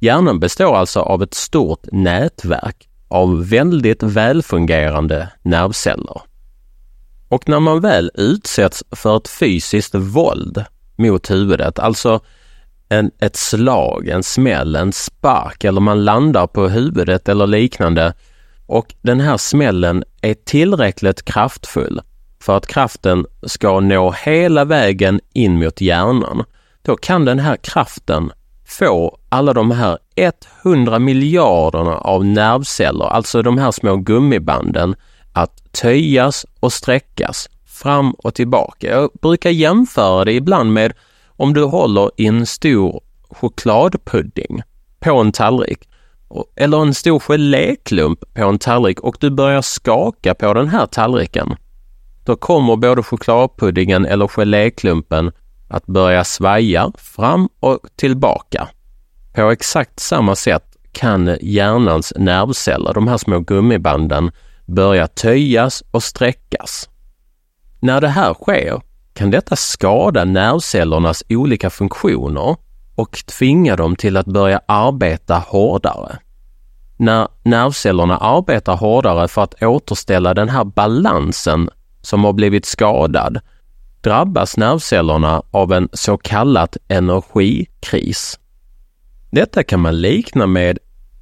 Hjärnan 0.01 0.41
består 0.41 0.77
alltså 0.77 1.01
av 1.01 1.23
ett 1.23 1.35
stort 1.35 1.83
nätverk 1.93 2.89
av 3.09 3.49
väldigt 3.49 4.03
välfungerande 4.03 5.29
nervceller. 5.43 6.21
Och 7.29 7.49
när 7.49 7.61
man 7.61 7.81
väl 7.81 8.11
utsätts 8.15 8.85
för 8.91 9.17
ett 9.17 9.29
fysiskt 9.29 9.95
våld 9.95 10.65
mot 10.97 11.31
huvudet, 11.31 11.79
alltså 11.79 12.21
en, 12.89 13.11
ett 13.21 13.37
slag, 13.37 14.09
en 14.09 14.23
smäll, 14.23 14.77
en 14.77 14.93
spark 14.93 15.65
eller 15.65 15.81
man 15.81 16.05
landar 16.05 16.47
på 16.47 16.69
huvudet 16.69 17.29
eller 17.29 17.47
liknande 17.47 18.15
och 18.69 18.95
den 19.03 19.21
här 19.21 19.37
smällen 19.37 20.05
är 20.31 20.35
tillräckligt 20.35 21.25
kraftfull 21.25 22.01
för 22.43 22.57
att 22.57 22.67
kraften 22.67 23.27
ska 23.43 23.81
nå 23.81 24.15
hela 24.25 24.65
vägen 24.65 25.21
in 25.33 25.59
mot 25.59 25.81
hjärnan, 25.81 26.45
då 26.83 26.97
kan 26.97 27.25
den 27.25 27.39
här 27.39 27.57
kraften 27.57 28.33
få 28.67 29.19
alla 29.29 29.53
de 29.53 29.71
här 29.71 29.99
100 30.63 30.99
miljarderna 30.99 31.97
av 31.97 32.25
nervceller, 32.25 33.05
alltså 33.05 33.43
de 33.43 33.59
här 33.59 33.71
små 33.71 33.97
gummibanden, 33.97 34.95
att 35.33 35.73
töjas 35.73 36.47
och 36.61 36.73
sträckas 36.73 37.49
fram 37.67 38.11
och 38.11 38.35
tillbaka. 38.35 38.91
Jag 38.91 39.11
brukar 39.23 39.51
jämföra 39.51 40.25
det 40.25 40.33
ibland 40.33 40.73
med 40.73 40.93
om 41.27 41.55
du 41.55 41.65
håller 41.65 42.11
i 42.17 42.27
en 42.27 42.47
stor 42.47 43.01
chokladpudding 43.31 44.63
på 45.01 45.21
en 45.21 45.33
tallrik 45.33 45.88
eller 46.57 46.83
en 46.83 46.95
stor 46.95 47.19
geléklump 47.19 48.35
på 48.35 48.45
en 48.45 48.59
tallrik 48.59 49.01
och 49.01 49.17
du 49.21 49.31
börjar 49.31 49.63
skaka 49.63 50.35
på 50.35 50.55
den 50.55 50.69
här 50.69 50.87
tallriken. 50.87 51.57
Då 52.25 52.37
kommer 52.37 52.77
både 52.77 53.03
chokladpuddingen 53.03 54.07
eller 54.07 54.29
geléklumpen 54.29 55.33
att 55.69 55.87
börja 55.87 56.25
svaja 56.25 56.93
fram 56.99 57.49
och 57.61 57.79
tillbaka. 57.97 58.69
På 59.35 59.51
exakt 59.51 60.01
samma 60.01 60.37
sätt 60.37 60.77
kan 60.93 61.37
hjärnans 61.41 62.13
nervceller, 62.17 62.95
de 62.95 63.09
här 63.09 63.19
små 63.19 63.41
gummibanden, 63.41 64.31
börja 64.67 65.07
töjas 65.07 65.83
och 65.91 66.03
sträckas. 66.03 66.89
När 67.81 68.01
det 68.01 68.09
här 68.09 68.35
sker 68.35 68.81
kan 69.13 69.31
detta 69.31 69.57
skada 69.57 70.25
nervcellernas 70.25 71.25
olika 71.29 71.71
funktioner 71.71 72.57
och 72.99 73.19
tvinga 73.27 73.77
dem 73.77 73.97
till 73.97 74.17
att 74.17 74.27
börja 74.27 74.61
arbeta 74.67 75.39
hårdare. 75.39 76.19
När 76.97 77.29
nervcellerna 77.43 78.17
arbetar 78.17 78.77
hårdare 78.77 79.29
för 79.29 79.43
att 79.43 79.63
återställa 79.63 80.35
den 80.35 80.49
här 80.49 80.65
balansen 80.65 81.71
som 82.03 82.25
har 82.25 82.33
blivit 82.33 82.67
skadad 82.67 83.41
drabbas 84.01 84.57
nervcellerna 84.57 85.43
av 85.51 85.73
en 85.73 85.89
så 85.93 86.17
kallad 86.17 86.77
energikris. 86.89 88.39
Detta 89.31 89.63
kan 89.63 89.81
man 89.81 90.01
likna 90.01 90.47
med 90.47 90.79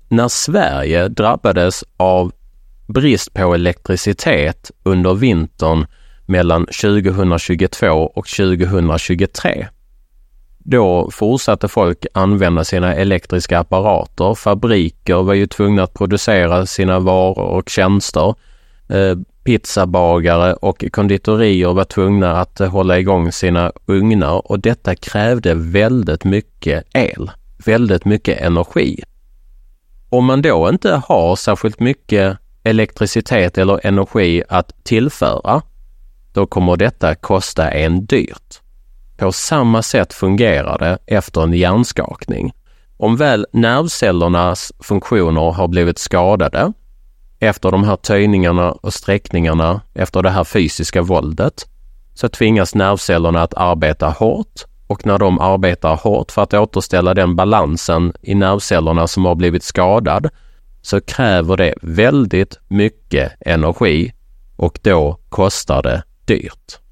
när 0.09 0.29
Sverige 0.29 1.09
drabbades 1.09 1.85
av 1.97 2.33
brist 2.87 3.35
på 3.35 3.55
elektricitet 3.55 4.71
under 4.83 5.15
vintern 5.15 5.87
mellan 6.27 6.67
2022 6.67 7.87
och 8.15 8.27
2023. 8.27 9.69
Då 10.69 11.11
fortsatte 11.11 11.69
folk 11.69 12.07
använda 12.15 12.65
sina 12.65 12.95
elektriska 12.95 13.59
apparater. 13.59 14.35
Fabriker 14.35 15.23
var 15.23 15.35
ju 15.35 15.47
tvungna 15.47 15.83
att 15.83 15.95
producera 15.95 16.67
sina 16.67 16.99
varor 16.99 17.39
och 17.39 17.69
tjänster. 17.69 18.35
Eh, 18.89 19.17
pizzabagare 19.45 20.55
och 20.55 20.85
konditorier 20.93 21.73
var 21.73 21.85
tvungna 21.85 22.41
att 22.41 22.59
hålla 22.59 22.99
igång 22.99 23.33
sina 23.33 23.73
ugnar 23.87 24.51
och 24.51 24.61
detta 24.61 24.95
krävde 24.95 25.55
väldigt 25.55 26.25
mycket 26.25 26.85
el, 26.95 27.31
väldigt 27.65 28.05
mycket 28.05 28.41
energi. 28.41 29.03
Om 30.09 30.25
man 30.25 30.43
då 30.43 30.69
inte 30.69 31.03
har 31.07 31.37
särskilt 31.37 31.81
mycket 31.81 32.39
elektricitet 32.63 33.59
eller 33.59 33.87
energi 33.87 34.43
att 34.49 34.85
tillföra, 34.85 35.63
då 36.33 36.47
kommer 36.47 36.77
detta 36.77 37.15
kosta 37.15 37.71
en 37.71 38.07
dyrt. 38.07 38.66
På 39.17 39.33
samma 39.33 39.83
sätt 39.83 40.13
fungerar 40.13 40.79
det 40.79 40.99
efter 41.07 41.43
en 41.43 41.53
hjärnskakning. 41.53 42.53
Om 42.97 43.17
väl 43.17 43.47
nervcellernas 43.53 44.73
funktioner 44.81 45.51
har 45.53 45.69
blivit 45.69 45.99
skadade 45.99 46.73
efter 47.39 47.71
de 47.71 47.85
här 47.85 47.97
töjningarna 47.97 48.73
och 48.73 48.95
sträckningarna, 48.95 49.81
efter 49.95 50.23
det 50.23 50.31
här 50.31 50.45
fysiska 50.45 51.03
våldet, 51.03 51.67
så 52.15 52.29
tvingas 52.29 52.75
nervcellerna 52.75 53.43
att 53.43 53.55
arbeta 53.55 54.09
hårt 54.09 54.65
och 54.87 55.07
när 55.07 55.19
de 55.19 55.41
arbetar 55.41 55.97
hårt 55.97 56.33
för 56.33 56.43
att 56.43 56.55
återställa 56.55 57.15
den 57.15 57.37
balansen 57.37 58.13
i 58.23 58.35
nervcellerna 58.35 59.07
som 59.07 59.25
har 59.25 59.35
blivit 59.35 59.63
skadad 59.63 60.29
så 60.83 61.01
kräver 61.01 61.57
det 61.57 61.75
väldigt 61.83 62.59
mycket 62.69 63.33
energi 63.41 64.13
och 64.57 64.79
då 64.83 65.19
kostar 65.29 65.83
det 65.83 66.03
dyrt. 66.25 66.86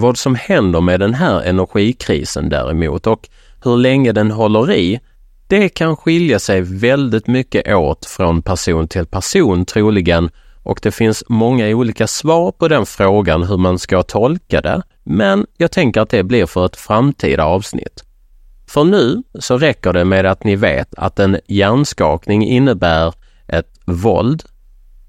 Vad 0.00 0.18
som 0.18 0.34
händer 0.34 0.80
med 0.80 1.00
den 1.00 1.14
här 1.14 1.42
energikrisen 1.42 2.48
däremot 2.48 3.06
och 3.06 3.28
hur 3.64 3.76
länge 3.76 4.12
den 4.12 4.30
håller 4.30 4.72
i, 4.72 5.00
det 5.46 5.68
kan 5.68 5.96
skilja 5.96 6.38
sig 6.38 6.60
väldigt 6.60 7.26
mycket 7.26 7.74
åt 7.74 8.06
från 8.06 8.42
person 8.42 8.88
till 8.88 9.06
person 9.06 9.64
troligen 9.64 10.30
och 10.62 10.78
det 10.82 10.90
finns 10.90 11.24
många 11.28 11.68
olika 11.68 12.06
svar 12.06 12.52
på 12.52 12.68
den 12.68 12.86
frågan 12.86 13.42
hur 13.42 13.56
man 13.56 13.78
ska 13.78 14.02
tolka 14.02 14.60
det. 14.60 14.82
Men 15.04 15.46
jag 15.56 15.70
tänker 15.70 16.00
att 16.00 16.10
det 16.10 16.22
blir 16.22 16.46
för 16.46 16.66
ett 16.66 16.76
framtida 16.76 17.44
avsnitt. 17.44 18.04
För 18.66 18.84
nu 18.84 19.22
så 19.38 19.58
räcker 19.58 19.92
det 19.92 20.04
med 20.04 20.26
att 20.26 20.44
ni 20.44 20.56
vet 20.56 20.94
att 20.94 21.18
en 21.18 21.38
hjärnskakning 21.46 22.46
innebär 22.46 23.14
ett 23.48 23.80
våld 23.84 24.42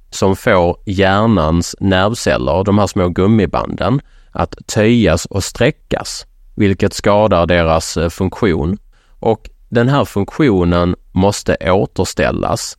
som 0.10 0.36
får 0.36 0.78
hjärnans 0.86 1.76
nervceller, 1.80 2.64
de 2.64 2.78
här 2.78 2.88
små 2.88 3.10
gummibanden, 3.10 4.02
att 4.40 4.56
töjas 4.68 5.26
och 5.26 5.44
sträckas, 5.44 6.26
vilket 6.56 6.94
skadar 6.94 7.46
deras 7.46 7.98
eh, 7.98 8.10
funktion. 8.10 8.78
Och 9.20 9.50
den 9.70 9.90
här 9.90 10.06
funktionen 10.06 10.96
måste 11.12 11.72
återställas 11.72 12.78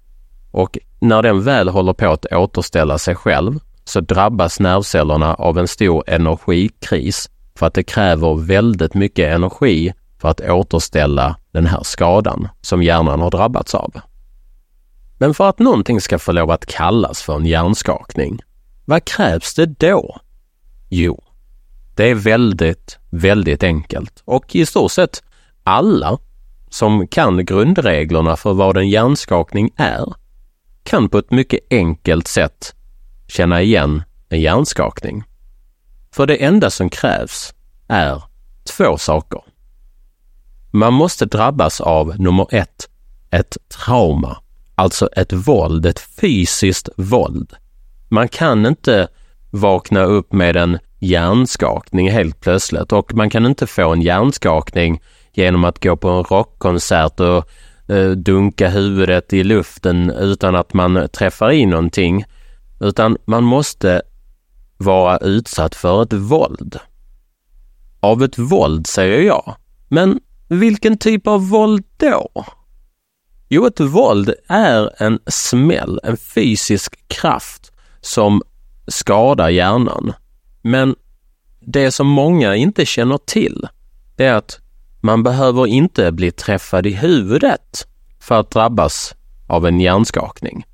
och 0.51 0.79
när 1.01 1.23
den 1.23 1.43
väl 1.43 1.69
håller 1.69 1.93
på 1.93 2.13
att 2.13 2.33
återställa 2.33 2.99
sig 2.99 3.15
själv 3.15 3.59
så 3.85 4.01
drabbas 4.01 4.61
nervcellerna 4.61 5.35
av 5.35 5.59
en 5.59 5.69
stor 5.69 6.05
energikris 6.07 7.31
för 7.55 7.67
att 7.67 7.75
det 7.75 7.83
kräver 7.83 8.35
väldigt 8.35 8.95
mycket 8.95 9.35
energi 9.35 9.93
för 10.21 10.29
att 10.29 10.41
återställa 10.41 11.37
den 11.53 11.67
här 11.67 11.83
skadan 11.83 12.49
som 12.61 12.83
hjärnan 12.83 13.21
har 13.21 13.31
drabbats 13.31 13.75
av. 13.75 14.01
Men 15.19 15.35
för 15.35 15.49
att 15.49 15.59
någonting 15.59 16.01
ska 16.01 16.19
få 16.19 16.33
lov 16.33 16.51
att 16.51 16.67
kallas 16.67 17.23
för 17.23 17.37
en 17.37 17.47
hjärnskakning, 17.47 18.41
vad 18.85 19.05
krävs 19.05 19.55
det 19.55 19.67
då? 19.67 20.21
Jo, 20.89 21.23
det 22.01 22.07
är 22.07 22.15
väldigt, 22.15 22.99
väldigt 23.11 23.63
enkelt 23.63 24.23
och 24.25 24.57
i 24.57 24.67
stort 24.67 24.93
sett 24.93 25.23
alla 25.63 26.19
som 26.71 27.09
kan 27.09 27.45
grundreglerna 27.45 28.37
för 28.37 28.53
vad 28.53 28.77
en 28.77 28.89
hjärnskakning 28.89 29.71
är 29.77 30.15
kan 30.83 31.09
på 31.09 31.19
ett 31.19 31.31
mycket 31.31 31.61
enkelt 31.71 32.29
sätt 32.29 32.75
känna 33.27 33.63
igen 33.63 34.03
en 34.29 34.41
hjärnskakning. 34.41 35.25
För 36.15 36.27
det 36.27 36.45
enda 36.45 36.71
som 36.71 36.91
krävs 36.91 37.55
är 37.89 38.23
två 38.77 38.97
saker. 38.99 39.41
Man 40.71 40.93
måste 40.93 41.27
drabbas 41.27 41.81
av 41.81 42.21
nummer 42.21 42.47
ett, 42.51 42.89
ett 43.31 43.57
trauma, 43.69 44.37
alltså 44.75 45.09
ett 45.17 45.33
våld, 45.33 45.87
ett 45.87 46.01
fysiskt 46.01 46.89
våld. 46.97 47.53
Man 48.09 48.29
kan 48.29 48.67
inte 48.67 49.09
vakna 49.51 50.03
upp 50.03 50.33
med 50.33 50.57
en 50.57 50.79
hjärnskakning 51.01 52.11
helt 52.11 52.41
plötsligt 52.41 52.93
och 52.93 53.15
man 53.15 53.31
kan 53.31 53.47
inte 53.47 53.67
få 53.67 53.93
en 53.93 54.03
hjärnskakning 54.03 55.01
genom 55.33 55.65
att 55.65 55.83
gå 55.83 55.97
på 55.97 56.09
en 56.09 56.25
rockkonsert 56.25 57.21
och 57.21 57.49
eh, 57.95 58.11
dunka 58.11 58.69
huvudet 58.69 59.33
i 59.33 59.45
luften 59.45 60.11
utan 60.11 60.57
att 60.57 60.75
man 60.75 61.09
träffar 61.13 61.51
i 61.51 61.67
någonting. 61.67 62.25
Utan 62.81 63.17
man 63.25 63.45
måste 63.45 64.03
vara 64.77 65.19
utsatt 65.19 65.75
för 65.75 66.03
ett 66.03 66.13
våld. 66.13 66.79
Av 68.01 68.23
ett 68.23 68.39
våld 68.39 68.87
säger 68.87 69.23
jag. 69.23 69.55
Men 69.89 70.21
vilken 70.49 70.99
typ 70.99 71.27
av 71.27 71.49
våld 71.49 71.85
då? 71.97 72.45
Jo, 73.49 73.67
ett 73.67 73.81
våld 73.81 74.35
är 74.49 75.03
en 75.03 75.19
smäll, 75.27 76.01
en 76.03 76.17
fysisk 76.17 77.09
kraft 77.09 77.73
som 78.01 78.43
skadar 78.87 79.49
hjärnan. 79.49 80.13
Men 80.63 80.95
det 81.61 81.93
som 81.93 82.07
många 82.07 82.57
inte 82.57 82.87
känner 82.87 83.19
till, 83.19 83.69
det 84.17 84.25
är 84.25 84.35
att 84.35 84.61
man 85.01 85.23
behöver 85.23 85.67
inte 85.67 86.13
bli 86.13 86.31
träffad 86.31 86.87
i 86.87 86.91
huvudet 86.91 87.87
för 88.21 88.41
att 88.41 88.51
drabbas 88.51 89.15
av 89.47 89.67
en 89.67 89.81
hjärnskakning. 89.81 90.65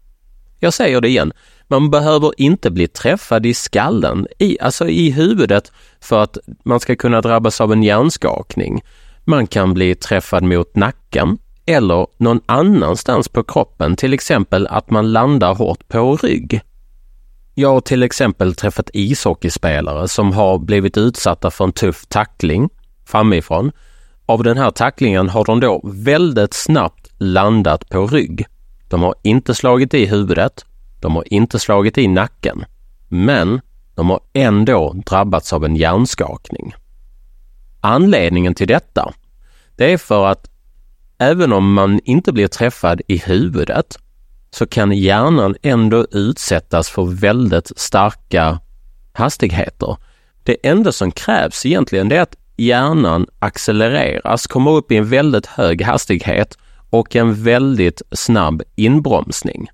Jag 0.59 0.75
säger 0.75 1.01
det 1.01 1.09
igen. 1.09 1.33
Man 1.69 1.91
behöver 1.91 2.33
inte 2.37 2.71
bli 2.71 2.89
träffad 2.89 3.47
i 3.47 3.55
skallen, 3.55 4.27
i, 4.39 4.61
alltså 4.61 4.89
i 4.89 5.11
huvudet, 5.11 5.73
för 6.01 6.23
att 6.23 6.39
man 6.65 6.81
ska 6.81 6.97
kunna 6.97 7.21
drabbas 7.21 7.61
av 7.61 7.73
en 7.73 7.83
hjärnskakning. 7.83 8.83
Man 9.25 9.47
kan 9.47 9.75
bli 9.75 9.95
träffad 9.95 10.43
mot 10.43 10.77
nacken 10.77 11.39
eller 11.67 12.07
någon 12.17 12.41
annanstans 12.47 13.29
på 13.29 13.45
kroppen, 13.45 13.97
till 13.97 14.15
exempel 14.15 14.67
att 14.67 14.91
man 14.91 15.13
landar 15.13 15.55
hårt 15.55 15.89
på 15.89 16.17
rygg. 16.17 16.61
Jag 17.59 17.73
har 17.73 17.81
till 17.81 18.03
exempel 18.03 18.55
träffat 18.55 18.91
ishockeyspelare 18.93 20.09
som 20.09 20.33
har 20.33 20.59
blivit 20.59 20.97
utsatta 20.97 21.51
för 21.51 21.65
en 21.65 21.73
tuff 21.73 22.07
tackling 22.07 22.69
framifrån. 23.05 23.73
Av 24.27 24.43
den 24.43 24.59
här 24.59 24.71
tacklingen 24.71 25.29
har 25.29 25.45
de 25.45 25.61
då 25.61 25.81
väldigt 25.85 26.55
snabbt 26.55 27.11
landat 27.19 27.89
på 27.89 28.07
rygg. 28.07 28.47
De 28.89 29.03
har 29.03 29.15
inte 29.23 29.55
slagit 29.55 29.95
i 29.95 30.07
huvudet, 30.07 30.65
de 31.01 31.17
har 31.17 31.33
inte 31.33 31.59
slagit 31.59 31.99
i 31.99 32.09
nacken, 32.09 32.65
men 33.09 33.61
de 33.95 34.11
har 34.11 34.21
ändå 34.33 34.93
drabbats 35.07 35.53
av 35.53 35.65
en 35.65 35.77
hjärnskakning. 35.77 36.75
Anledningen 37.81 38.55
till 38.55 38.69
detta, 38.69 39.13
det 39.77 39.93
är 39.93 39.99
för 39.99 40.27
att 40.27 40.51
även 41.19 41.53
om 41.53 41.73
man 41.73 42.01
inte 42.05 42.33
blir 42.33 42.49
träffad 42.49 43.01
i 43.07 43.17
huvudet 43.17 43.99
så 44.57 44.67
kan 44.67 44.93
hjärnan 44.93 45.57
ändå 45.63 46.07
utsättas 46.11 46.89
för 46.89 47.05
väldigt 47.05 47.73
starka 47.77 48.61
hastigheter. 49.13 49.97
Det 50.43 50.67
enda 50.67 50.93
som 50.93 51.13
krävs 51.13 51.67
egentligen 51.67 52.13
är 52.13 52.21
att 52.21 52.37
hjärnan 52.57 53.27
accelereras, 53.39 54.47
kommer 54.47 54.71
upp 54.71 54.93
i 54.93 54.97
en 54.97 55.09
väldigt 55.09 55.47
hög 55.47 55.83
hastighet 55.83 56.59
och 56.91 57.17
en 57.17 57.35
väldigt 57.35 58.03
snabb 58.11 58.63
inbromsning. 58.75 59.69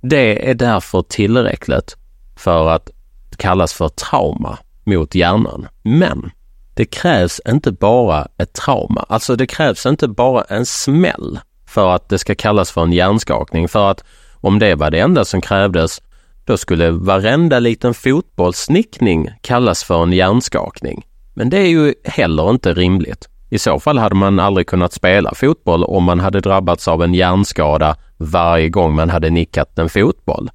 Det 0.00 0.50
är 0.50 0.54
därför 0.54 1.02
tillräckligt 1.02 1.96
för 2.36 2.68
att 2.68 2.90
kallas 3.36 3.72
för 3.72 3.88
trauma 3.88 4.58
mot 4.84 5.14
hjärnan. 5.14 5.68
Men 5.82 6.30
det 6.74 6.84
krävs 6.84 7.40
inte 7.48 7.72
bara 7.72 8.28
ett 8.38 8.52
trauma, 8.52 9.06
alltså 9.08 9.36
det 9.36 9.46
krävs 9.46 9.86
inte 9.86 10.08
bara 10.08 10.42
en 10.42 10.66
smäll 10.66 11.38
för 11.66 11.94
att 11.94 12.08
det 12.08 12.18
ska 12.18 12.34
kallas 12.34 12.70
för 12.70 12.82
en 12.82 12.92
hjärnskakning. 12.92 13.68
För 13.68 13.90
att 13.90 14.04
om 14.40 14.58
det 14.58 14.74
var 14.74 14.90
det 14.90 15.00
enda 15.00 15.24
som 15.24 15.40
krävdes, 15.40 16.02
då 16.44 16.56
skulle 16.56 16.90
varenda 16.90 17.58
liten 17.58 17.94
fotbollsnickning 17.94 19.30
kallas 19.40 19.84
för 19.84 20.02
en 20.02 20.12
hjärnskakning. 20.12 21.06
Men 21.34 21.50
det 21.50 21.58
är 21.58 21.68
ju 21.68 21.94
heller 22.04 22.50
inte 22.50 22.74
rimligt. 22.74 23.28
I 23.50 23.58
så 23.58 23.80
fall 23.80 23.98
hade 23.98 24.14
man 24.14 24.40
aldrig 24.40 24.66
kunnat 24.66 24.92
spela 24.92 25.34
fotboll 25.34 25.84
om 25.84 26.04
man 26.04 26.20
hade 26.20 26.40
drabbats 26.40 26.88
av 26.88 27.02
en 27.02 27.14
hjärnskada 27.14 27.96
varje 28.16 28.68
gång 28.68 28.94
man 28.94 29.10
hade 29.10 29.30
nickat 29.30 29.78
en 29.78 29.88
fotboll. 29.88 30.50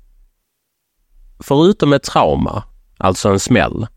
Förutom 1.39 1.93
ett 1.93 2.03
trauma, 2.03 2.63
alltså 2.97 3.29
en 3.29 3.39
smäll, 3.39 3.87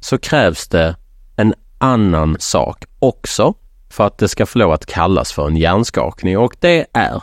så 0.00 0.18
krävs 0.18 0.68
det 0.68 0.96
en 1.36 1.54
annan 1.78 2.36
sak 2.40 2.84
också 2.98 3.54
för 3.90 4.06
att 4.06 4.18
det 4.18 4.28
ska 4.28 4.46
få 4.46 4.58
lov 4.58 4.72
att 4.72 4.86
kallas 4.86 5.32
för 5.32 5.46
en 5.46 5.56
hjärnskakning 5.56 6.38
och 6.38 6.56
det 6.60 6.86
är 6.92 7.22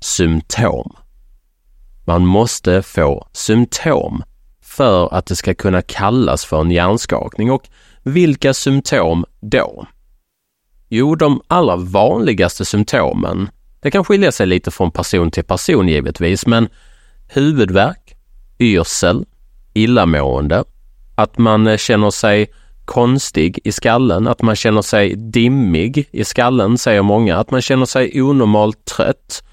symptom. 0.00 0.96
Man 2.04 2.26
måste 2.26 2.82
få 2.82 3.26
symptom 3.32 4.22
för 4.62 5.14
att 5.14 5.26
det 5.26 5.36
ska 5.36 5.54
kunna 5.54 5.82
kallas 5.82 6.44
för 6.44 6.60
en 6.60 6.70
hjärnskakning 6.70 7.50
och 7.50 7.68
vilka 8.02 8.54
symptom 8.54 9.24
då? 9.40 9.86
Jo, 10.88 11.14
de 11.14 11.42
allra 11.48 11.76
vanligaste 11.76 12.64
symptomen, 12.64 13.48
det 13.80 13.90
kan 13.90 14.04
skilja 14.04 14.32
sig 14.32 14.46
lite 14.46 14.70
från 14.70 14.90
person 14.90 15.30
till 15.30 15.44
person 15.44 15.88
givetvis, 15.88 16.46
men 16.46 16.68
huvudvärk, 17.28 18.16
yrsel, 18.58 19.24
illamående, 19.74 20.64
att 21.14 21.38
man 21.38 21.66
eh, 21.66 21.76
känner 21.76 22.10
sig 22.10 22.50
konstig 22.84 23.58
i 23.64 23.72
skallen, 23.72 24.28
att 24.28 24.42
man 24.42 24.56
känner 24.56 24.82
sig 24.82 25.14
dimmig 25.14 26.08
i 26.10 26.24
skallen 26.24 26.78
säger 26.78 27.02
många, 27.02 27.36
att 27.36 27.50
man 27.50 27.62
känner 27.62 27.86
sig 27.86 28.22
onormalt 28.22 28.84
trött, 28.84 29.44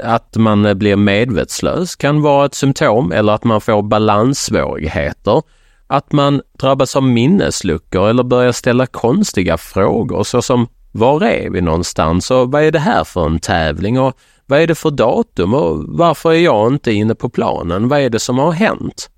att 0.00 0.36
man 0.36 0.78
blir 0.78 0.96
medvetslös 0.96 1.96
kan 1.96 2.22
vara 2.22 2.46
ett 2.46 2.54
symptom 2.54 3.12
eller 3.12 3.32
att 3.32 3.44
man 3.44 3.60
får 3.60 3.82
balanssvårigheter 3.82 5.42
att 5.86 6.12
man 6.12 6.42
drabbas 6.58 6.96
av 6.96 7.02
minnesluckor 7.02 8.08
eller 8.08 8.22
börjar 8.22 8.52
ställa 8.52 8.86
konstiga 8.86 9.58
frågor 9.58 10.24
såsom 10.24 10.68
var 10.92 11.24
är 11.24 11.50
vi 11.50 11.60
någonstans 11.60 12.30
och 12.30 12.52
vad 12.52 12.62
är 12.62 12.70
det 12.70 12.78
här 12.78 13.04
för 13.04 13.26
en 13.26 13.38
tävling 13.38 14.00
och 14.00 14.18
vad 14.46 14.60
är 14.60 14.66
det 14.66 14.74
för 14.74 14.90
datum 14.90 15.54
och 15.54 15.84
varför 15.88 16.32
är 16.32 16.38
jag 16.38 16.72
inte 16.72 16.92
inne 16.92 17.14
på 17.14 17.28
planen? 17.28 17.88
Vad 17.88 18.00
är 18.00 18.10
det 18.10 18.18
som 18.18 18.38
har 18.38 18.52
hänt? 18.52 19.10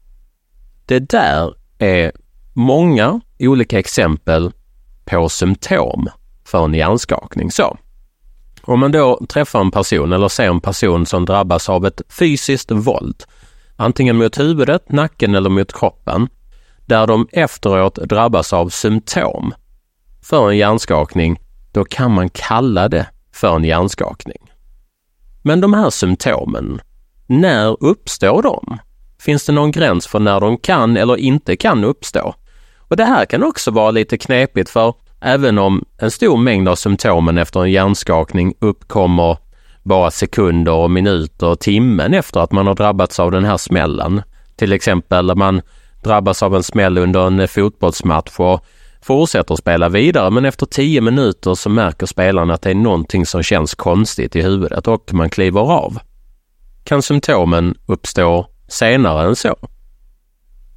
Det 0.86 0.98
där 0.98 1.54
är 1.78 2.12
många 2.52 3.20
olika 3.38 3.78
exempel 3.78 4.52
på 5.04 5.28
symptom 5.28 6.08
för 6.44 6.64
en 6.64 6.74
hjärnskakning. 6.74 7.50
Så, 7.50 7.76
om 8.66 8.80
man 8.80 8.92
då 8.92 9.26
träffar 9.28 9.60
en 9.60 9.70
person 9.70 10.12
eller 10.12 10.28
ser 10.28 10.48
en 10.48 10.60
person 10.60 11.06
som 11.06 11.24
drabbas 11.24 11.68
av 11.68 11.86
ett 11.86 12.02
fysiskt 12.08 12.70
våld, 12.70 13.24
antingen 13.76 14.16
mot 14.16 14.38
huvudet, 14.38 14.92
nacken 14.92 15.34
eller 15.34 15.50
mot 15.50 15.72
kroppen, 15.72 16.28
där 16.86 17.06
de 17.06 17.28
efteråt 17.32 17.94
drabbas 17.94 18.52
av 18.52 18.68
symptom 18.68 19.54
för 20.22 20.50
en 20.50 20.56
hjärnskakning, 20.56 21.40
då 21.72 21.84
kan 21.84 22.12
man 22.12 22.28
kalla 22.28 22.88
det 22.88 23.06
för 23.32 23.56
en 23.56 23.64
hjärnskakning. 23.64 24.50
Men 25.42 25.60
de 25.60 25.74
här 25.74 25.90
symptomen, 25.90 26.80
när 27.26 27.84
uppstår 27.84 28.42
de? 28.42 28.78
Finns 29.20 29.46
det 29.46 29.52
någon 29.52 29.70
gräns 29.70 30.06
för 30.06 30.18
när 30.18 30.40
de 30.40 30.58
kan 30.58 30.96
eller 30.96 31.16
inte 31.16 31.56
kan 31.56 31.84
uppstå? 31.84 32.34
Och 32.78 32.96
det 32.96 33.04
här 33.04 33.24
kan 33.24 33.42
också 33.42 33.70
vara 33.70 33.90
lite 33.90 34.18
knepigt 34.18 34.70
för 34.70 34.94
även 35.24 35.58
om 35.58 35.84
en 35.98 36.10
stor 36.10 36.36
mängd 36.36 36.68
av 36.68 36.76
symptomen 36.76 37.38
efter 37.38 37.60
en 37.60 37.70
hjärnskakning 37.70 38.54
uppkommer 38.58 39.38
bara 39.82 40.10
sekunder 40.10 40.72
och 40.72 40.90
minuter 40.90 41.46
och 41.46 41.60
timmen 41.60 42.14
efter 42.14 42.40
att 42.40 42.52
man 42.52 42.66
har 42.66 42.74
drabbats 42.74 43.20
av 43.20 43.30
den 43.30 43.44
här 43.44 43.56
smällen. 43.56 44.22
Till 44.56 44.72
exempel 44.72 45.26
när 45.26 45.34
man 45.34 45.62
drabbas 46.02 46.42
av 46.42 46.54
en 46.54 46.62
smäll 46.62 46.98
under 46.98 47.26
en 47.26 47.48
fotbollsmatch 47.48 48.32
och 48.36 48.64
fortsätter 49.02 49.56
spela 49.56 49.88
vidare 49.88 50.30
men 50.30 50.44
efter 50.44 50.66
tio 50.66 51.00
minuter 51.00 51.54
så 51.54 51.68
märker 51.68 52.06
spelaren 52.06 52.50
att 52.50 52.62
det 52.62 52.70
är 52.70 52.74
någonting 52.74 53.26
som 53.26 53.42
känns 53.42 53.74
konstigt 53.74 54.36
i 54.36 54.42
huvudet 54.42 54.88
och 54.88 55.14
man 55.14 55.30
kliver 55.30 55.60
av. 55.60 55.98
Kan 56.84 57.02
symptomen 57.02 57.74
uppstå 57.86 58.46
senare 58.68 59.26
än 59.28 59.36
så? 59.36 59.56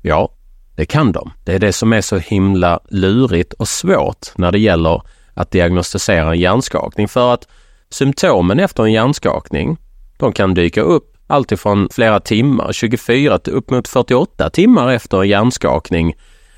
Ja, 0.02 0.37
det 0.78 0.86
kan 0.86 1.12
de. 1.12 1.32
Det 1.44 1.54
är 1.54 1.60
det 1.60 1.74
som 1.74 1.94
är 1.94 2.02
så 2.02 2.18
himla 2.18 2.80
lurigt 2.90 3.54
och 3.54 3.68
svårt 3.68 4.28
när 4.36 4.52
det 4.52 4.60
gäller 4.60 5.02
att 5.34 5.52
diagnostisera 5.52 6.30
en 6.30 6.40
hjärnskakning 6.40 7.08
för 7.08 7.34
att 7.34 7.48
symptomen 7.90 8.60
efter 8.60 8.84
en 8.84 8.92
hjärnskakning, 8.92 9.78
de 10.18 10.34
kan 10.34 10.54
dyka 10.54 10.82
upp 10.82 11.14
alltifrån 11.28 11.90
flera 11.92 12.20
timmar, 12.20 12.72
24 12.74 13.40
till 13.40 13.54
upp 13.54 13.70
mot 13.70 13.88
48 13.88 14.50
timmar 14.50 14.92
efter 14.92 15.22
en 15.22 15.30
hjärnskakning. 15.30 16.14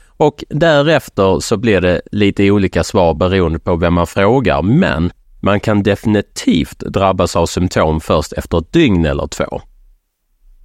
Och 0.08 0.43
därefter 0.49 1.39
så 1.39 1.58
blir 1.58 1.82
det 1.82 2.01
lite 2.12 2.51
olika 2.51 2.84
svar 2.84 3.13
beroende 3.13 3.60
på 3.60 3.75
vem 3.75 3.93
man 3.93 4.08
frågar, 4.08 4.62
men 4.62 5.12
man 5.39 5.60
kan 5.60 5.84
definitivt 5.84 6.79
drabbas 6.79 7.36
av 7.36 7.45
symptom 7.45 7.99
först 8.01 8.34
efter 8.34 8.58
ett 8.58 8.73
dygn 8.73 9.05
eller 9.05 9.27
två. 9.27 9.62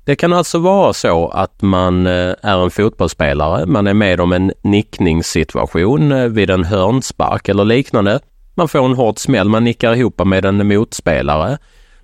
Det 0.06 0.16
kan 0.16 0.32
alltså 0.32 0.58
vara 0.58 0.92
så 0.92 1.28
att 1.28 1.62
man 1.62 2.06
eh, 2.06 2.34
är 2.42 2.62
en 2.64 2.70
fotbollsspelare, 2.70 3.66
man 3.66 3.86
är 3.86 3.94
med 3.94 4.20
om 4.20 4.32
en 4.32 4.52
nickningssituation 4.62 6.12
eh, 6.12 6.24
vid 6.24 6.50
en 6.50 6.64
hörnspark 6.64 7.48
eller 7.48 7.64
liknande. 7.64 8.20
Man 8.54 8.68
får 8.68 8.84
en 8.84 8.94
hård 8.94 9.18
smäll, 9.18 9.48
man 9.48 9.64
nickar 9.64 9.94
ihop 9.94 10.24
med 10.24 10.44
en 10.44 10.68
motspelare. 10.68 11.58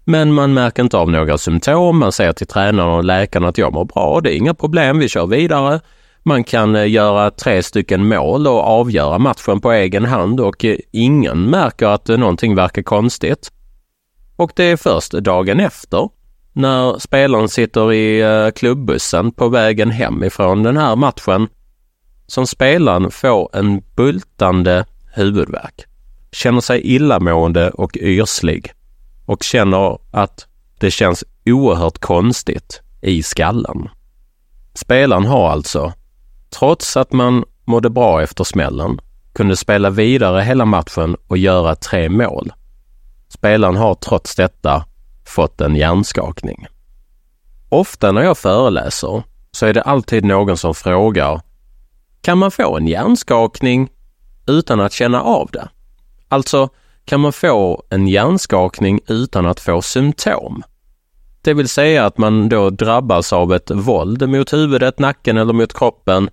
Men 0.04 0.32
man 0.32 0.54
märker 0.54 0.82
inte 0.82 0.96
av 0.96 1.10
några 1.10 1.38
symptom. 1.38 1.98
Man 1.98 2.12
säger 2.12 2.32
till 2.32 2.46
tränaren 2.46 2.94
och 2.94 3.04
läkaren 3.04 3.44
att 3.44 3.58
jag 3.58 3.72
mår 3.72 3.84
bra, 3.84 4.20
det 4.20 4.34
är 4.34 4.36
inga 4.36 4.54
problem, 4.54 4.98
vi 4.98 5.08
kör 5.08 5.26
vidare. 5.26 5.80
Man 6.22 6.44
kan 6.44 6.76
eh, 6.76 6.90
göra 6.90 7.30
tre 7.30 7.62
stycken 7.62 8.08
mål 8.08 8.46
och 8.46 8.60
avgöra 8.60 9.18
matchen 9.18 9.60
på 9.60 9.72
egen 9.72 10.04
hand 10.04 10.40
och 10.40 10.64
ingen 10.90 11.42
märker 11.42 11.86
att 11.86 12.08
någonting 12.08 12.54
verkar 12.54 12.82
konstigt. 12.82 13.50
Och 14.36 14.52
det 14.56 14.64
är 14.64 14.76
först 14.76 15.12
dagen 15.12 15.60
efter, 15.60 16.08
när 16.52 16.98
spelaren 16.98 17.48
sitter 17.48 17.92
i 17.92 18.20
eh, 18.20 18.50
klubbussen 18.50 19.32
på 19.32 19.48
vägen 19.48 19.90
hem 19.90 20.24
ifrån 20.24 20.62
den 20.62 20.76
här 20.76 20.96
matchen, 20.96 21.48
som 22.26 22.46
spelaren 22.46 23.10
får 23.10 23.50
en 23.52 23.82
bultande 23.96 24.84
huvudvärk, 25.14 25.84
känner 26.32 26.60
sig 26.60 26.80
illamående 26.94 27.70
och 27.70 27.96
yrslig 27.96 28.72
och 29.26 29.42
känner 29.42 29.98
att 30.10 30.46
det 30.78 30.90
känns 30.90 31.24
oerhört 31.46 31.98
konstigt 31.98 32.80
i 33.00 33.22
skallen. 33.22 33.88
Spelaren 34.74 35.26
har 35.26 35.50
alltså, 35.50 35.92
trots 36.50 36.96
att 36.96 37.12
man 37.12 37.44
mådde 37.64 37.90
bra 37.90 38.22
efter 38.22 38.44
smällen, 38.44 39.00
kunde 39.32 39.56
spela 39.56 39.90
vidare 39.90 40.42
hela 40.42 40.64
matchen 40.64 41.16
och 41.26 41.38
göra 41.38 41.74
tre 41.74 42.08
mål. 42.08 42.52
Spelaren 43.28 43.76
har 43.76 43.94
trots 43.94 44.34
detta 44.34 44.84
fått 45.30 45.60
en 45.60 45.76
hjärnskakning. 45.76 46.66
Ofta 47.68 48.12
när 48.12 48.22
jag 48.22 48.38
föreläser 48.38 49.22
så 49.52 49.66
är 49.66 49.74
det 49.74 49.82
alltid 49.82 50.24
någon 50.24 50.56
som 50.56 50.74
frågar 50.74 51.40
Kan 52.22 52.38
man 52.38 52.50
få 52.50 52.76
en 52.76 52.86
hjärnskakning 52.86 53.88
utan 54.46 54.80
att 54.80 54.92
känna 54.92 55.22
av 55.22 55.48
det? 55.52 55.68
Alltså, 56.28 56.68
kan 57.04 57.20
man 57.20 57.32
få 57.32 57.82
en 57.90 58.08
hjärnskakning 58.08 59.00
utan 59.06 59.46
att 59.46 59.60
få 59.60 59.82
symptom? 59.82 60.62
Det 61.42 61.54
vill 61.54 61.68
säga 61.68 62.06
att 62.06 62.18
man 62.18 62.48
då 62.48 62.70
drabbas 62.70 63.32
av 63.32 63.54
ett 63.54 63.70
våld 63.70 64.28
mot 64.28 64.52
huvudet, 64.52 64.98
nacken 64.98 65.36
eller 65.36 65.52
mot 65.52 65.74
kroppen, 65.74 66.30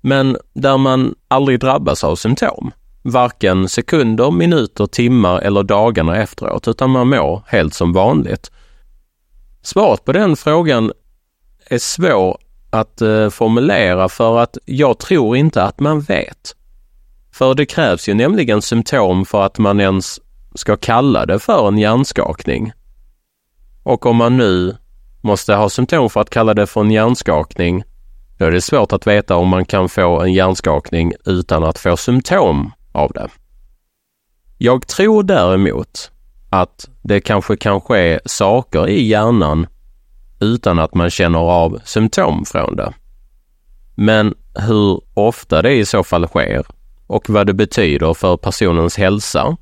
men 0.00 0.36
där 0.52 0.78
man 0.78 1.14
aldrig 1.28 1.60
drabbas 1.60 2.04
av 2.04 2.16
symptom. 2.16 2.72
Varken 3.02 3.68
sekunder, 3.68 4.30
minuter, 4.30 4.86
timmar 4.86 5.40
eller 5.40 5.62
dagarna 5.62 6.16
efteråt, 6.16 6.68
utan 6.68 6.90
man 6.90 7.08
mår 7.08 7.42
helt 7.46 7.74
som 7.74 7.92
vanligt. 7.92 8.50
Svaret 9.62 10.04
på 10.04 10.12
den 10.12 10.36
frågan 10.36 10.92
är 11.66 11.78
svår 11.78 12.38
att 12.70 13.00
eh, 13.00 13.30
formulera 13.30 14.08
för 14.08 14.38
att 14.38 14.58
jag 14.64 14.98
tror 14.98 15.36
inte 15.36 15.62
att 15.62 15.80
man 15.80 16.00
vet. 16.00 16.56
För 17.32 17.54
det 17.54 17.66
krävs 17.66 18.08
ju 18.08 18.14
nämligen 18.14 18.62
symptom 18.62 19.24
för 19.24 19.42
att 19.42 19.58
man 19.58 19.80
ens 19.80 20.20
ska 20.54 20.76
kalla 20.76 21.26
det 21.26 21.38
för 21.38 21.68
en 21.68 21.78
hjärnskakning. 21.78 22.72
Och 23.82 24.06
om 24.06 24.16
man 24.16 24.36
nu 24.36 24.76
måste 25.20 25.54
ha 25.54 25.68
symptom 25.68 26.10
för 26.10 26.20
att 26.20 26.30
kalla 26.30 26.54
det 26.54 26.66
för 26.66 26.80
en 26.80 26.90
hjärnskakning, 26.90 27.84
då 28.38 28.44
är 28.44 28.50
det 28.50 28.60
svårt 28.60 28.92
att 28.92 29.06
veta 29.06 29.36
om 29.36 29.48
man 29.48 29.64
kan 29.64 29.88
få 29.88 30.20
en 30.20 30.32
hjärnskakning 30.32 31.12
utan 31.24 31.64
att 31.64 31.78
få 31.78 31.96
symptom 31.96 32.72
av 32.92 33.12
det. 33.14 33.28
Jag 34.58 34.86
tror 34.86 35.22
däremot 35.22 36.10
att 36.50 36.88
det 37.02 37.20
kanske 37.20 37.56
kan 37.56 37.80
ske 37.80 38.20
saker 38.24 38.88
i 38.88 39.06
hjärnan 39.08 39.66
utan 40.40 40.78
att 40.78 40.94
man 40.94 41.10
känner 41.10 41.38
av 41.38 41.80
symptom 41.84 42.44
från 42.44 42.76
det. 42.76 42.92
Men 43.94 44.34
hur 44.54 45.00
ofta 45.14 45.62
det 45.62 45.72
i 45.72 45.84
så 45.84 46.04
fall 46.04 46.26
sker 46.26 46.66
och 47.06 47.30
vad 47.30 47.46
det 47.46 47.54
betyder 47.54 48.14
för 48.14 48.36
personens 48.36 48.96
hälsa 48.96 49.56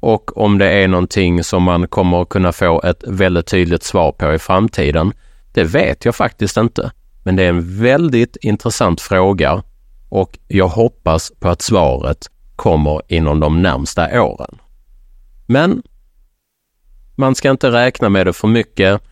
och 0.00 0.36
om 0.38 0.58
det 0.58 0.70
är 0.70 0.88
någonting 0.88 1.44
som 1.44 1.62
man 1.62 1.88
kommer 1.88 2.22
att 2.22 2.28
kunna 2.28 2.52
få 2.52 2.82
ett 2.82 3.04
väldigt 3.06 3.46
tydligt 3.46 3.82
svar 3.82 4.12
på 4.12 4.34
i 4.34 4.38
framtiden, 4.38 5.12
det 5.52 5.64
vet 5.64 6.04
jag 6.04 6.14
faktiskt 6.14 6.56
inte. 6.56 6.90
Men 7.22 7.36
det 7.36 7.44
är 7.44 7.48
en 7.48 7.82
väldigt 7.82 8.36
intressant 8.36 9.00
fråga 9.00 9.62
och 10.08 10.38
jag 10.48 10.68
hoppas 10.68 11.32
på 11.40 11.48
att 11.48 11.62
svaret 11.62 12.28
kommer 12.62 13.02
inom 13.08 13.40
de 13.40 13.62
närmsta 13.62 14.22
åren. 14.22 14.58
Men 15.46 15.82
man 17.14 17.34
ska 17.34 17.50
inte 17.50 17.70
räkna 17.70 18.08
med 18.08 18.26
det 18.26 18.32
för 18.32 18.48
mycket. 18.48 19.02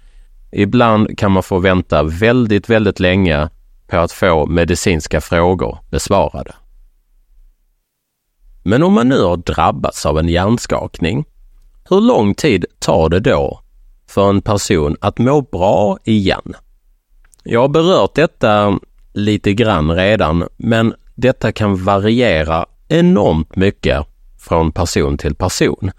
Ibland 0.52 1.18
kan 1.18 1.32
man 1.32 1.42
få 1.42 1.58
vänta 1.58 2.02
väldigt, 2.02 2.70
väldigt 2.70 3.00
länge 3.00 3.48
på 3.86 3.96
att 3.96 4.12
få 4.12 4.46
medicinska 4.46 5.20
frågor 5.20 5.78
besvarade. 5.90 6.54
Men 8.62 8.82
om 8.82 8.92
man 8.92 9.08
nu 9.08 9.22
har 9.22 9.36
drabbats 9.36 10.06
av 10.06 10.18
en 10.18 10.28
hjärnskakning, 10.28 11.24
hur 11.88 12.00
lång 12.00 12.34
tid 12.34 12.64
tar 12.78 13.08
det 13.08 13.20
då 13.20 13.60
för 14.06 14.28
en 14.30 14.42
person 14.42 14.96
att 15.00 15.18
må 15.18 15.40
bra 15.40 15.98
igen? 16.04 16.54
Jag 17.42 17.60
har 17.60 17.68
berört 17.68 18.14
detta 18.14 18.78
lite 19.12 19.52
grann 19.54 19.90
redan, 19.90 20.48
men 20.56 20.94
detta 21.14 21.52
kan 21.52 21.84
variera 21.84 22.66
enormt 22.90 23.56
mycket 23.56 24.06
från 24.38 24.72
person 24.72 25.18
till 25.18 25.34
person. 25.34 25.90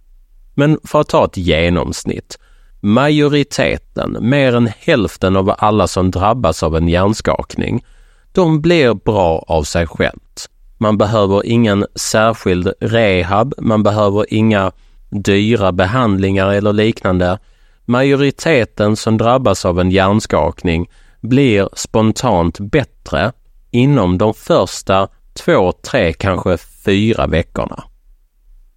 Men 0.54 0.80
för 0.84 1.02
att 1.02 1.10
ta 1.10 1.26
ett 1.26 1.38
genomsnitt. 1.38 2.38
Majoriteten, 2.80 4.18
mer 4.22 4.56
än 4.56 4.70
hälften 4.80 5.36
av 5.36 5.56
alla 5.58 5.88
som 5.88 6.12
drabbas 6.12 6.64
av 6.64 6.76
en 6.76 6.88
hjärnskakning, 6.88 7.86
de 8.32 8.62
blir 8.62 8.94
bra 8.94 9.46
av 9.48 9.64
sig 9.64 9.88
självt. 9.88 10.50
Man 10.78 10.98
behöver 10.98 11.46
ingen 11.46 11.86
särskild 11.96 12.74
rehab, 12.80 13.54
man 13.58 13.84
behöver 13.84 14.34
inga 14.34 14.72
dyra 15.10 15.72
behandlingar 15.72 16.50
eller 16.50 16.74
liknande. 16.74 17.40
Majoriteten 17.86 18.96
som 18.96 19.18
drabbas 19.18 19.66
av 19.66 19.80
en 19.80 19.92
hjärnskakning 19.92 20.90
blir 21.22 21.70
spontant 21.74 22.60
bättre 22.60 23.32
inom 23.72 24.18
de 24.18 24.34
första 24.34 25.08
två, 25.34 25.72
tre, 25.72 26.14
kanske 26.14 26.58
fyra 26.86 27.28
veckorna. 27.28 27.84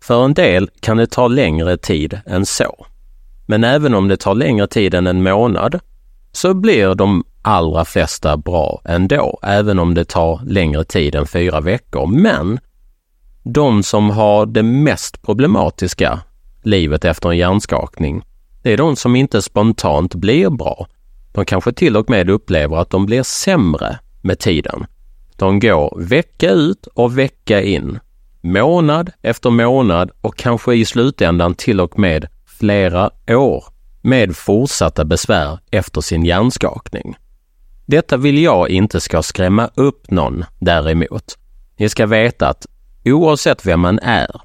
För 0.02 0.24
en 0.24 0.34
del 0.34 0.70
kan 0.80 0.96
det 0.96 1.06
ta 1.06 1.28
längre 1.28 1.76
tid 1.76 2.20
än 2.26 2.46
så. 2.46 2.86
Men 3.46 3.64
även 3.64 3.94
om 3.94 4.08
det 4.08 4.16
tar 4.16 4.34
längre 4.34 4.66
tid 4.66 4.94
än 4.94 5.06
en 5.06 5.22
månad 5.22 5.80
så 6.32 6.54
blir 6.54 6.94
de 6.94 7.24
allra 7.42 7.84
flesta 7.84 8.36
bra 8.36 8.80
ändå, 8.84 9.38
även 9.42 9.78
om 9.78 9.94
det 9.94 10.04
tar 10.04 10.40
längre 10.46 10.84
tid 10.84 11.14
än 11.14 11.26
fyra 11.26 11.60
veckor. 11.60 12.06
Men 12.06 12.60
de 13.42 13.82
som 13.82 14.10
har 14.10 14.46
det 14.46 14.62
mest 14.62 15.22
problematiska 15.22 16.20
livet 16.62 17.04
efter 17.04 17.28
en 17.28 17.36
hjärnskakning, 17.36 18.22
det 18.62 18.72
är 18.72 18.76
de 18.76 18.96
som 18.96 19.16
inte 19.16 19.42
spontant 19.42 20.14
blir 20.14 20.50
bra. 20.50 20.86
De 21.32 21.44
kanske 21.44 21.72
till 21.72 21.96
och 21.96 22.10
med 22.10 22.30
upplever 22.30 22.76
att 22.76 22.90
de 22.90 23.06
blir 23.06 23.22
sämre 23.22 23.98
med 24.22 24.38
tiden. 24.38 24.86
De 25.36 25.60
går 25.60 26.00
vecka 26.00 26.50
ut 26.50 26.86
och 26.86 27.18
vecka 27.18 27.62
in, 27.62 27.98
månad 28.40 29.10
efter 29.22 29.50
månad 29.50 30.10
och 30.20 30.36
kanske 30.36 30.74
i 30.74 30.84
slutändan 30.84 31.54
till 31.54 31.80
och 31.80 31.98
med 31.98 32.26
flera 32.46 33.10
år 33.28 33.64
med 34.02 34.36
fortsatta 34.36 35.04
besvär 35.04 35.58
efter 35.70 36.00
sin 36.00 36.24
hjärnskakning. 36.24 37.16
Detta 37.86 38.16
vill 38.16 38.42
jag 38.42 38.70
inte 38.70 39.00
ska 39.00 39.22
skrämma 39.22 39.70
upp 39.74 40.10
någon 40.10 40.44
däremot. 40.58 41.38
Ni 41.76 41.88
ska 41.88 42.06
veta 42.06 42.48
att 42.48 42.66
oavsett 43.04 43.66
vem 43.66 43.80
man 43.80 43.98
är 43.98 44.40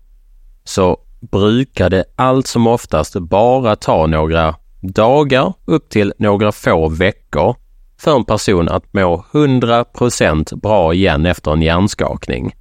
så 0.63 0.97
brukar 1.21 1.89
det 1.89 2.03
allt 2.15 2.47
som 2.47 2.67
oftast 2.67 3.15
bara 3.19 3.75
ta 3.75 4.07
några 4.07 4.55
dagar 4.81 5.53
upp 5.65 5.89
till 5.89 6.13
några 6.17 6.51
få 6.51 6.89
veckor 6.89 7.55
för 7.99 8.15
en 8.15 8.25
person 8.25 8.69
att 8.69 8.93
må 8.93 9.25
100% 9.31 10.55
bra 10.55 10.93
igen 10.93 11.25
efter 11.25 11.51
en 11.51 11.61
hjärnskakning. 11.61 12.55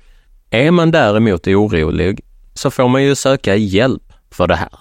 Är 0.50 0.70
man 0.70 0.90
däremot 0.90 1.46
orolig 1.46 2.20
så 2.54 2.70
får 2.70 2.88
man 2.88 3.02
ju 3.02 3.14
söka 3.14 3.56
hjälp 3.56 4.12
för 4.30 4.46
det 4.46 4.56
här. 4.56 4.78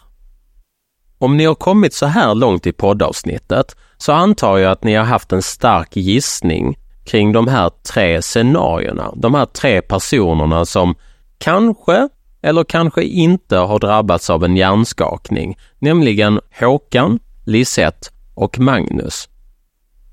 Om 1.20 1.38
ni 1.38 1.46
har 1.46 1.56
kommit 1.56 1.94
så 1.94 2.06
här 2.06 2.36
långt 2.36 2.68
i 2.68 2.72
poddavsnittet 2.72 3.76
så 3.98 4.12
antar 4.12 4.58
jag 4.58 4.72
att 4.72 4.84
ni 4.84 4.96
har 4.96 5.06
haft 5.06 5.32
en 5.32 5.42
stark 5.42 5.96
gissning 5.96 6.78
kring 7.06 7.32
de 7.32 7.48
här 7.48 7.72
tre 7.94 8.22
scenarierna, 8.22 9.14
de 9.16 9.34
här 9.34 9.46
tre 9.46 9.82
personerna 9.82 10.66
som 10.66 10.96
kanske 11.38 12.10
eller 12.42 12.64
kanske 12.64 13.04
inte 13.04 13.58
har 13.58 13.80
drabbats 13.80 14.30
av 14.30 14.44
en 14.44 14.58
hjärnskakning, 14.58 15.58
nämligen 15.80 16.40
Håkan, 16.60 17.20
Lisette 17.46 18.10
och 18.34 18.60
Magnus. 18.60 19.30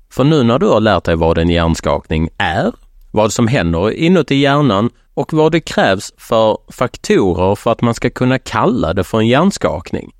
För 0.09 0.23
nu 0.23 0.43
när 0.43 0.59
du 0.59 0.67
har 0.67 0.79
lärt 0.79 1.03
dig 1.03 1.15
vad 1.15 1.37
en 1.37 1.49
hjärnskakning 1.49 2.29
är, 2.37 2.71
vad 3.11 3.33
som 3.33 3.47
händer 3.47 3.91
inuti 3.91 4.35
hjärnan 4.35 4.89
och 5.13 5.33
vad 5.33 5.51
det 5.51 5.59
krävs 5.59 6.13
för 6.17 6.57
faktorer 6.71 7.55
för 7.55 7.71
att 7.71 7.81
man 7.81 7.93
ska 7.93 8.09
kunna 8.09 8.39
kalla 8.39 8.93
det 8.93 9.03
för 9.03 9.19
en 9.19 9.27
hjärnskakning, 9.27 10.11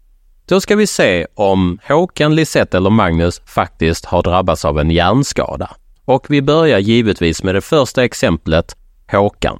då 0.45 0.61
ska 0.61 0.75
vi 0.75 0.87
se 0.87 1.27
om 1.33 1.79
Håkan, 1.87 2.35
Lisette 2.35 2.77
eller 2.77 2.89
Magnus 2.89 3.41
faktiskt 3.45 4.05
har 4.05 4.23
drabbats 4.23 4.65
av 4.65 4.79
en 4.79 4.91
hjärnskada. 4.91 5.75
Och 6.05 6.25
vi 6.29 6.41
börjar 6.41 6.79
givetvis 6.79 7.43
med 7.43 7.55
det 7.55 7.61
första 7.61 8.03
exemplet, 8.03 8.75
Håkan. 9.11 9.59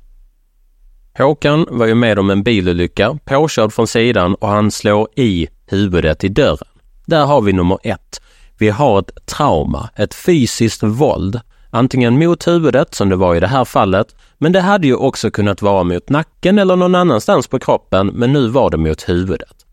Håkan 1.17 1.67
var 1.71 1.85
ju 1.85 1.95
med 1.95 2.19
om 2.19 2.29
en 2.29 2.43
bilolycka, 2.43 3.17
påkörd 3.25 3.73
från 3.73 3.87
sidan 3.87 4.35
och 4.35 4.47
han 4.47 4.71
slår 4.71 5.07
i 5.15 5.47
huvudet 5.65 6.23
i 6.23 6.27
dörren. 6.27 6.67
Där 7.05 7.25
har 7.25 7.41
vi 7.41 7.53
nummer 7.53 7.79
ett. 7.83 8.21
Vi 8.57 8.69
har 8.69 8.99
ett 8.99 9.25
trauma, 9.25 9.89
ett 9.95 10.13
fysiskt 10.13 10.83
våld, 10.83 11.39
antingen 11.69 12.19
mot 12.19 12.47
huvudet 12.47 12.95
som 12.95 13.09
det 13.09 13.15
var 13.15 13.35
i 13.35 13.39
det 13.39 13.47
här 13.47 13.65
fallet, 13.65 14.15
men 14.37 14.51
det 14.51 14.61
hade 14.61 14.87
ju 14.87 14.95
också 14.95 15.31
kunnat 15.31 15.61
vara 15.61 15.83
mot 15.83 16.09
nacken 16.09 16.59
eller 16.59 16.75
någon 16.75 16.95
annanstans 16.95 17.47
på 17.47 17.59
kroppen, 17.59 18.07
men 18.07 18.33
nu 18.33 18.47
var 18.47 18.69
det 18.69 18.77
mot 18.77 19.09
huvudet. 19.09 19.65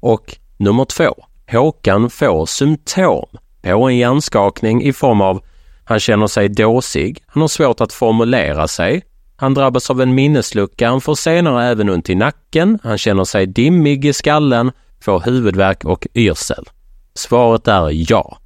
Och 0.00 0.38
Nummer 0.58 0.84
två. 0.84 1.14
Håkan 1.50 2.10
får 2.10 2.46
symptom 2.46 3.26
på 3.62 3.88
en 3.88 3.96
hjärnskakning 3.96 4.82
i 4.82 4.92
form 4.92 5.20
av 5.20 5.42
han 5.84 6.00
känner 6.00 6.26
sig 6.26 6.48
dåsig, 6.48 7.22
han 7.26 7.40
har 7.40 7.48
svårt 7.48 7.80
att 7.80 7.92
formulera 7.92 8.68
sig, 8.68 9.02
han 9.36 9.54
drabbas 9.54 9.90
av 9.90 10.00
en 10.00 10.14
minneslucka, 10.14 10.88
han 10.88 11.00
får 11.00 11.14
senare 11.14 11.66
även 11.66 11.90
ont 11.90 12.10
i 12.10 12.14
nacken, 12.14 12.78
han 12.82 12.98
känner 12.98 13.24
sig 13.24 13.46
dimmig 13.46 14.04
i 14.04 14.12
skallen, 14.12 14.72
får 15.00 15.20
huvudvärk 15.20 15.84
och 15.84 16.06
yrsel. 16.14 16.64
Svaret 17.18 17.68
är 17.68 18.10
ja. 18.10 18.38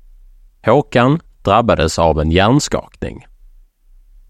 Håkan 0.66 1.20
drabbades 1.42 1.98
av 1.98 2.20
en 2.20 2.30
hjärnskakning. 2.30 3.26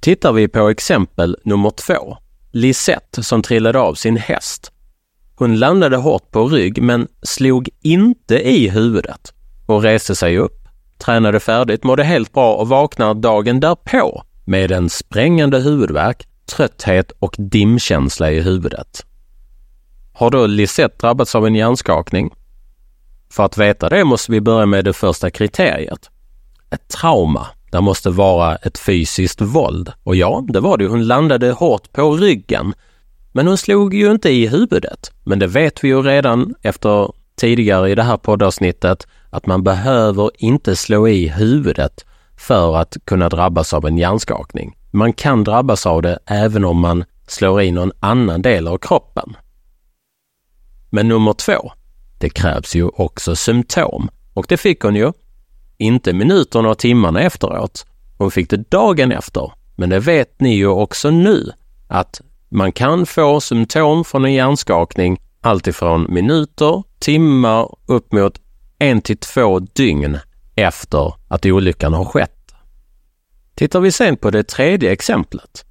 Tittar 0.00 0.32
vi 0.32 0.48
på 0.48 0.68
exempel 0.68 1.36
nummer 1.44 1.70
två. 1.70 2.16
Lisette 2.52 3.22
som 3.22 3.42
trillade 3.42 3.78
av 3.78 3.94
sin 3.94 4.16
häst. 4.16 4.72
Hon 5.36 5.58
landade 5.58 5.96
hårt 5.96 6.30
på 6.30 6.48
rygg 6.48 6.82
men 6.82 7.08
slog 7.22 7.68
inte 7.82 8.48
i 8.48 8.68
huvudet 8.68 9.34
och 9.66 9.82
reste 9.82 10.14
sig 10.14 10.38
upp, 10.38 10.68
tränade 10.98 11.40
färdigt, 11.40 11.84
mådde 11.84 12.04
helt 12.04 12.32
bra 12.32 12.54
och 12.54 12.68
vaknar 12.68 13.14
dagen 13.14 13.60
därpå 13.60 14.22
med 14.44 14.72
en 14.72 14.90
sprängande 14.90 15.58
huvudvärk, 15.58 16.26
trötthet 16.56 17.12
och 17.18 17.34
dimkänsla 17.38 18.30
i 18.30 18.40
huvudet. 18.40 19.06
Har 20.12 20.30
då 20.30 20.46
Lisette 20.46 20.96
drabbats 20.98 21.34
av 21.34 21.46
en 21.46 21.54
hjärnskakning? 21.54 22.30
För 23.32 23.44
att 23.44 23.58
veta 23.58 23.88
det 23.88 24.04
måste 24.04 24.32
vi 24.32 24.40
börja 24.40 24.66
med 24.66 24.84
det 24.84 24.92
första 24.92 25.30
kriteriet. 25.30 26.10
Ett 26.70 26.88
trauma. 26.88 27.46
Det 27.70 27.80
måste 27.80 28.10
vara 28.10 28.56
ett 28.56 28.78
fysiskt 28.78 29.40
våld. 29.40 29.92
Och 30.02 30.16
ja, 30.16 30.44
det 30.48 30.60
var 30.60 30.78
det. 30.78 30.86
Hon 30.86 31.06
landade 31.06 31.50
hårt 31.52 31.92
på 31.92 32.16
ryggen. 32.16 32.74
Men 33.32 33.46
hon 33.46 33.58
slog 33.58 33.94
ju 33.94 34.10
inte 34.10 34.30
i 34.30 34.46
huvudet. 34.46 35.12
Men 35.24 35.38
det 35.38 35.46
vet 35.46 35.84
vi 35.84 35.88
ju 35.88 36.02
redan 36.02 36.54
efter 36.62 37.12
tidigare 37.36 37.90
i 37.90 37.94
det 37.94 38.02
här 38.02 38.16
poddavsnittet 38.16 39.06
att 39.30 39.46
man 39.46 39.62
behöver 39.62 40.30
inte 40.38 40.76
slå 40.76 41.08
i 41.08 41.28
huvudet 41.28 42.04
för 42.36 42.76
att 42.76 42.96
kunna 43.04 43.28
drabbas 43.28 43.74
av 43.74 43.86
en 43.86 43.98
hjärnskakning. 43.98 44.76
Man 44.90 45.12
kan 45.12 45.44
drabbas 45.44 45.86
av 45.86 46.02
det 46.02 46.18
även 46.26 46.64
om 46.64 46.80
man 46.80 47.04
slår 47.26 47.62
i 47.62 47.72
någon 47.72 47.92
annan 48.00 48.42
del 48.42 48.68
av 48.68 48.78
kroppen. 48.78 49.36
Men 50.90 51.08
nummer 51.08 51.32
två, 51.32 51.72
det 52.22 52.30
krävs 52.30 52.74
ju 52.74 52.88
också 52.88 53.36
symptom. 53.36 54.10
Och 54.34 54.46
det 54.48 54.56
fick 54.56 54.80
hon 54.80 54.94
ju. 54.94 55.12
Inte 55.78 56.12
minuterna 56.12 56.68
och 56.68 56.78
timmarna 56.78 57.20
efteråt. 57.20 57.86
Hon 58.18 58.30
fick 58.30 58.50
det 58.50 58.70
dagen 58.70 59.12
efter. 59.12 59.52
Men 59.76 59.90
det 59.90 59.98
vet 59.98 60.40
ni 60.40 60.54
ju 60.54 60.66
också 60.66 61.10
nu 61.10 61.52
att 61.88 62.20
man 62.48 62.72
kan 62.72 63.06
få 63.06 63.40
symptom 63.40 64.04
från 64.04 64.24
en 64.24 64.32
hjärnskakning 64.32 65.20
alltifrån 65.40 66.06
minuter, 66.08 66.82
timmar 66.98 67.68
upp 67.86 68.12
mot 68.12 68.40
en 68.78 69.00
till 69.00 69.18
två 69.18 69.58
dygn 69.58 70.18
efter 70.54 71.14
att 71.28 71.46
olyckan 71.46 71.92
har 71.92 72.04
skett. 72.04 72.54
Tittar 73.54 73.80
vi 73.80 73.92
sen 73.92 74.16
på 74.16 74.30
det 74.30 74.42
tredje 74.42 74.92
exemplet. 74.92 75.64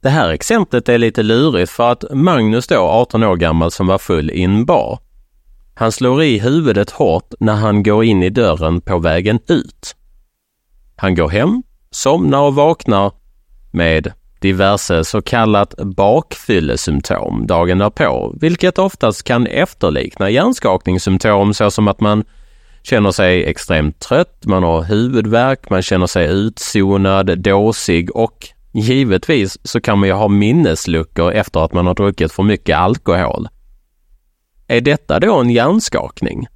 Det 0.00 0.10
här 0.10 0.30
exemplet 0.30 0.88
är 0.88 0.98
lite 0.98 1.22
lurigt 1.22 1.70
för 1.70 1.92
att 1.92 2.04
Magnus 2.10 2.66
då, 2.66 2.76
18 2.76 3.22
år 3.22 3.36
gammal, 3.36 3.70
som 3.70 3.86
var 3.86 3.98
full 3.98 4.30
i 4.30 4.42
en 4.42 4.64
bar. 4.64 4.98
Han 5.78 5.92
slår 5.92 6.22
i 6.22 6.38
huvudet 6.38 6.90
hårt 6.90 7.34
när 7.40 7.54
han 7.54 7.82
går 7.82 8.04
in 8.04 8.22
i 8.22 8.30
dörren 8.30 8.80
på 8.80 8.98
vägen 8.98 9.38
ut. 9.48 9.96
Han 10.96 11.14
går 11.14 11.28
hem, 11.28 11.62
somnar 11.90 12.40
och 12.40 12.54
vaknar 12.54 13.12
med 13.72 14.12
diverse 14.40 15.04
så 15.04 15.22
kallat 15.22 15.74
bakfyllesymptom 15.74 17.46
dagen 17.46 17.78
därpå, 17.78 18.34
vilket 18.40 18.78
oftast 18.78 19.24
kan 19.24 19.46
efterlikna 19.46 20.30
hjärnskakningssymptom 20.30 21.54
såsom 21.54 21.88
att 21.88 22.00
man 22.00 22.24
känner 22.82 23.10
sig 23.10 23.44
extremt 23.44 24.00
trött, 24.00 24.42
man 24.44 24.62
har 24.62 24.82
huvudvärk, 24.82 25.70
man 25.70 25.82
känner 25.82 26.06
sig 26.06 26.26
utzonad, 26.26 27.38
dåsig 27.38 28.16
och 28.16 28.48
givetvis 28.72 29.58
så 29.62 29.80
kan 29.80 29.98
man 29.98 30.08
ju 30.08 30.14
ha 30.14 30.28
minnesluckor 30.28 31.32
efter 31.32 31.60
att 31.60 31.72
man 31.72 31.86
har 31.86 31.94
druckit 31.94 32.32
för 32.32 32.42
mycket 32.42 32.76
alkohol. 32.76 33.48
Är 34.68 34.80
detta 34.80 35.20
då 35.20 35.40
en 35.40 35.50
hjärnskakning? 35.50 36.46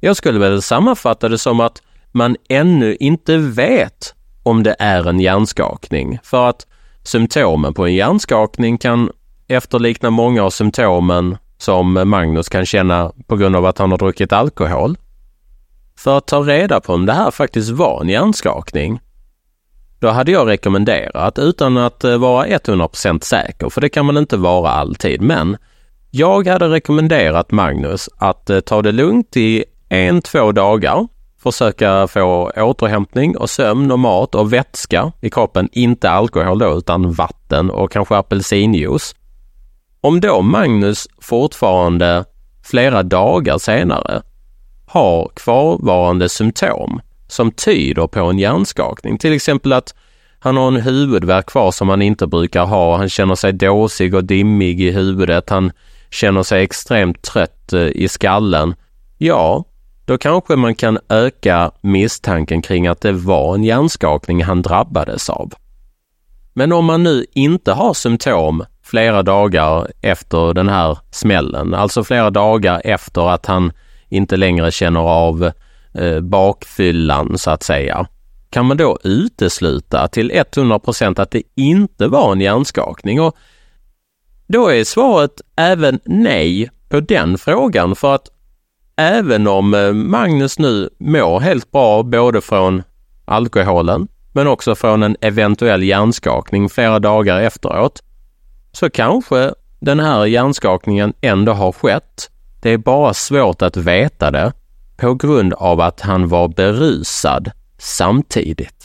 Jag 0.00 0.16
skulle 0.16 0.38
väl 0.38 0.62
sammanfatta 0.62 1.28
det 1.28 1.38
som 1.38 1.60
att 1.60 1.82
man 2.12 2.36
ännu 2.48 2.96
inte 3.00 3.36
vet 3.36 4.14
om 4.42 4.62
det 4.62 4.76
är 4.78 5.08
en 5.08 5.20
hjärnskakning 5.20 6.18
för 6.22 6.48
att 6.48 6.66
symptomen 7.02 7.74
på 7.74 7.86
en 7.86 7.94
hjärnskakning 7.94 8.78
kan 8.78 9.10
efterlikna 9.48 10.10
många 10.10 10.42
av 10.42 10.50
symptomen 10.50 11.36
som 11.58 12.08
Magnus 12.08 12.48
kan 12.48 12.66
känna 12.66 13.12
på 13.26 13.36
grund 13.36 13.56
av 13.56 13.66
att 13.66 13.78
han 13.78 13.90
har 13.90 13.98
druckit 13.98 14.32
alkohol. 14.32 14.96
För 15.96 16.18
att 16.18 16.26
ta 16.26 16.40
reda 16.40 16.80
på 16.80 16.92
om 16.92 17.06
det 17.06 17.12
här 17.12 17.30
faktiskt 17.30 17.70
var 17.70 18.00
en 18.00 18.08
hjärnskakning, 18.08 19.00
då 19.98 20.08
hade 20.08 20.32
jag 20.32 20.48
rekommenderat, 20.48 21.38
utan 21.38 21.76
att 21.76 22.04
eh, 22.04 22.18
vara 22.18 22.46
100% 22.46 23.24
säker, 23.24 23.68
för 23.68 23.80
det 23.80 23.88
kan 23.88 24.06
man 24.06 24.16
inte 24.16 24.36
vara 24.36 24.70
alltid, 24.70 25.22
men 25.22 25.56
jag 26.10 26.46
hade 26.46 26.68
rekommenderat 26.68 27.52
Magnus 27.52 28.08
att 28.16 28.50
eh, 28.50 28.60
ta 28.60 28.82
det 28.82 28.92
lugnt 28.92 29.36
i 29.36 29.64
en, 29.88 30.22
två 30.22 30.52
dagar. 30.52 31.08
Försöka 31.42 32.06
få 32.08 32.52
återhämtning 32.56 33.36
och 33.36 33.50
sömn 33.50 33.90
och 33.90 33.98
mat 33.98 34.34
och 34.34 34.52
vätska 34.52 35.12
i 35.20 35.30
kroppen. 35.30 35.68
Inte 35.72 36.10
alkohol 36.10 36.58
då, 36.58 36.78
utan 36.78 37.12
vatten 37.12 37.70
och 37.70 37.92
kanske 37.92 38.16
apelsinjuice. 38.16 39.14
Om 40.00 40.20
då 40.20 40.42
Magnus 40.42 41.08
fortfarande 41.20 42.24
flera 42.64 43.02
dagar 43.02 43.58
senare 43.58 44.22
har 44.86 45.30
kvarvarande 45.34 46.28
symptom 46.28 47.00
som 47.28 47.52
tyder 47.52 48.06
på 48.06 48.20
en 48.20 48.38
hjärnskakning, 48.38 49.18
till 49.18 49.32
exempel 49.32 49.72
att 49.72 49.94
han 50.38 50.56
har 50.56 50.68
en 50.68 50.76
huvudvärk 50.76 51.46
kvar 51.46 51.70
som 51.70 51.88
han 51.88 52.02
inte 52.02 52.26
brukar 52.26 52.64
ha. 52.64 52.96
Han 52.96 53.08
känner 53.08 53.34
sig 53.34 53.52
dåsig 53.52 54.14
och 54.14 54.24
dimmig 54.24 54.80
i 54.80 54.90
huvudet. 54.90 55.50
Han 55.50 55.72
känner 56.10 56.42
sig 56.42 56.62
extremt 56.62 57.22
trött 57.22 57.72
eh, 57.72 57.80
i 57.80 58.08
skallen, 58.08 58.74
ja, 59.18 59.64
då 60.04 60.18
kanske 60.18 60.56
man 60.56 60.74
kan 60.74 60.98
öka 61.08 61.70
misstanken 61.80 62.62
kring 62.62 62.86
att 62.86 63.00
det 63.00 63.12
var 63.12 63.54
en 63.54 63.64
hjärnskakning 63.64 64.44
han 64.44 64.62
drabbades 64.62 65.30
av. 65.30 65.52
Men 66.52 66.72
om 66.72 66.84
man 66.84 67.02
nu 67.02 67.24
inte 67.34 67.72
har 67.72 67.94
symptom 67.94 68.64
flera 68.82 69.22
dagar 69.22 69.88
efter 70.00 70.54
den 70.54 70.68
här 70.68 70.98
smällen, 71.10 71.74
alltså 71.74 72.04
flera 72.04 72.30
dagar 72.30 72.82
efter 72.84 73.30
att 73.30 73.46
han 73.46 73.72
inte 74.08 74.36
längre 74.36 74.70
känner 74.70 75.00
av 75.00 75.50
eh, 75.94 76.20
bakfyllan 76.20 77.38
så 77.38 77.50
att 77.50 77.62
säga, 77.62 78.06
kan 78.50 78.66
man 78.66 78.76
då 78.76 78.98
utesluta 79.04 80.08
till 80.08 80.32
100 80.56 80.78
procent 80.78 81.18
att 81.18 81.30
det 81.30 81.42
inte 81.56 82.08
var 82.08 82.32
en 82.32 82.40
hjärnskakning? 82.40 83.20
Och 83.20 83.36
då 84.52 84.68
är 84.68 84.84
svaret 84.84 85.40
även 85.56 86.00
nej 86.04 86.70
på 86.88 87.00
den 87.00 87.38
frågan 87.38 87.96
för 87.96 88.14
att 88.14 88.28
även 88.96 89.46
om 89.46 89.74
eh, 89.74 89.92
Magnus 89.92 90.58
nu 90.58 90.90
mår 90.98 91.40
helt 91.40 91.70
bra 91.70 92.02
både 92.02 92.40
från 92.40 92.82
alkoholen 93.24 94.08
men 94.32 94.46
också 94.46 94.74
från 94.74 95.02
en 95.02 95.16
eventuell 95.20 95.82
hjärnskakning 95.82 96.68
flera 96.68 96.98
dagar 96.98 97.40
efteråt 97.40 98.02
så 98.72 98.90
kanske 98.90 99.54
den 99.80 100.00
här 100.00 100.26
hjärnskakningen 100.26 101.12
ändå 101.20 101.52
har 101.52 101.72
skett. 101.72 102.30
Det 102.62 102.70
är 102.70 102.78
bara 102.78 103.14
svårt 103.14 103.62
att 103.62 103.76
veta 103.76 104.30
det 104.30 104.52
på 104.96 105.14
grund 105.14 105.52
av 105.54 105.80
att 105.80 106.00
han 106.00 106.28
var 106.28 106.48
berusad 106.48 107.50
samtidigt. 107.78 108.79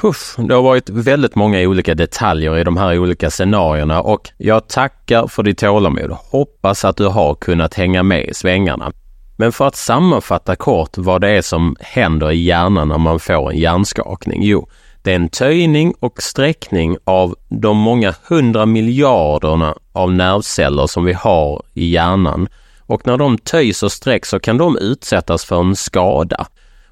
Puff, 0.00 0.36
det 0.38 0.54
har 0.54 0.62
varit 0.62 0.90
väldigt 0.90 1.34
många 1.34 1.60
olika 1.60 1.94
detaljer 1.94 2.58
i 2.58 2.64
de 2.64 2.76
här 2.76 2.98
olika 2.98 3.30
scenarierna 3.30 4.02
och 4.02 4.30
jag 4.36 4.68
tackar 4.68 5.26
för 5.26 5.42
ditt 5.42 5.58
tålamod. 5.58 6.10
Hoppas 6.10 6.84
att 6.84 6.96
du 6.96 7.06
har 7.06 7.34
kunnat 7.34 7.74
hänga 7.74 8.02
med 8.02 8.28
i 8.28 8.34
svängarna. 8.34 8.92
Men 9.36 9.52
för 9.52 9.66
att 9.66 9.76
sammanfatta 9.76 10.56
kort 10.56 10.98
vad 10.98 11.20
det 11.20 11.30
är 11.30 11.42
som 11.42 11.76
händer 11.80 12.30
i 12.30 12.44
hjärnan 12.44 12.88
när 12.88 12.98
man 12.98 13.18
får 13.18 13.50
en 13.50 13.58
hjärnskakning. 13.58 14.42
Jo, 14.42 14.68
det 15.02 15.10
är 15.10 15.16
en 15.16 15.28
töjning 15.28 15.94
och 16.00 16.22
sträckning 16.22 16.96
av 17.04 17.34
de 17.48 17.76
många 17.76 18.14
hundra 18.28 18.66
miljarderna 18.66 19.74
av 19.92 20.12
nervceller 20.12 20.86
som 20.86 21.04
vi 21.04 21.12
har 21.12 21.62
i 21.74 21.90
hjärnan. 21.90 22.48
Och 22.80 23.06
när 23.06 23.16
de 23.16 23.38
töjs 23.38 23.82
och 23.82 23.92
sträcks 23.92 24.28
så 24.28 24.40
kan 24.40 24.58
de 24.58 24.78
utsättas 24.78 25.44
för 25.44 25.60
en 25.60 25.76
skada 25.76 26.46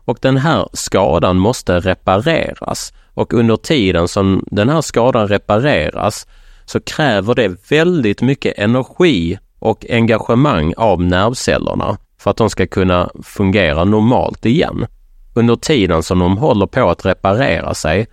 och 0.06 0.18
den 0.22 0.36
här 0.36 0.68
skadan 0.72 1.36
måste 1.36 1.80
repareras 1.80 2.92
och 3.14 3.34
under 3.34 3.56
tiden 3.56 4.08
som 4.08 4.44
den 4.46 4.68
här 4.68 4.80
skadan 4.80 5.28
repareras 5.28 6.26
så 6.64 6.80
kräver 6.80 7.34
det 7.34 7.70
väldigt 7.70 8.22
mycket 8.22 8.58
energi 8.58 9.38
och 9.58 9.86
engagemang 9.90 10.74
av 10.76 11.02
nervcellerna 11.02 11.98
för 12.20 12.30
att 12.30 12.36
de 12.36 12.50
ska 12.50 12.66
kunna 12.66 13.10
fungera 13.22 13.84
normalt 13.84 14.46
igen. 14.46 14.86
Under 15.34 15.56
tiden 15.56 16.02
som 16.02 16.18
de 16.18 16.38
håller 16.38 16.66
på 16.66 16.90
att 16.90 17.06
reparera 17.06 17.74
sig 17.74 18.06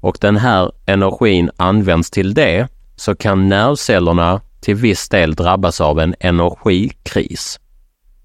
och 0.00 0.18
den 0.20 0.36
här 0.36 0.72
energin 0.86 1.50
används 1.56 2.10
till 2.10 2.34
det 2.34 2.68
så 2.96 3.14
kan 3.14 3.48
nervcellerna 3.48 4.40
till 4.60 4.74
viss 4.74 5.08
del 5.08 5.34
drabbas 5.34 5.80
av 5.80 6.00
en 6.00 6.14
energikris. 6.20 7.60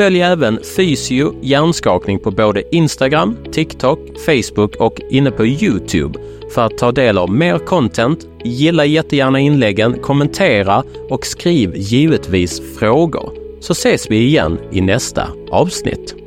Följ 0.00 0.20
även 0.20 0.58
Fysio 0.76 1.34
hjärnskakning 1.42 2.18
på 2.18 2.30
både 2.30 2.76
Instagram, 2.76 3.36
TikTok, 3.52 3.98
Facebook 4.26 4.76
och 4.76 5.00
inne 5.10 5.30
på 5.30 5.46
Youtube 5.46 6.18
för 6.54 6.66
att 6.66 6.78
ta 6.78 6.92
del 6.92 7.18
av 7.18 7.30
mer 7.30 7.58
content. 7.58 8.26
Gilla 8.44 8.84
jättegärna 8.84 9.40
inläggen, 9.40 9.98
kommentera 10.02 10.84
och 11.08 11.26
skriv 11.26 11.72
givetvis 11.76 12.78
frågor. 12.78 13.32
Så 13.60 13.72
ses 13.72 14.10
vi 14.10 14.16
igen 14.16 14.58
i 14.72 14.80
nästa 14.80 15.28
avsnitt. 15.50 16.19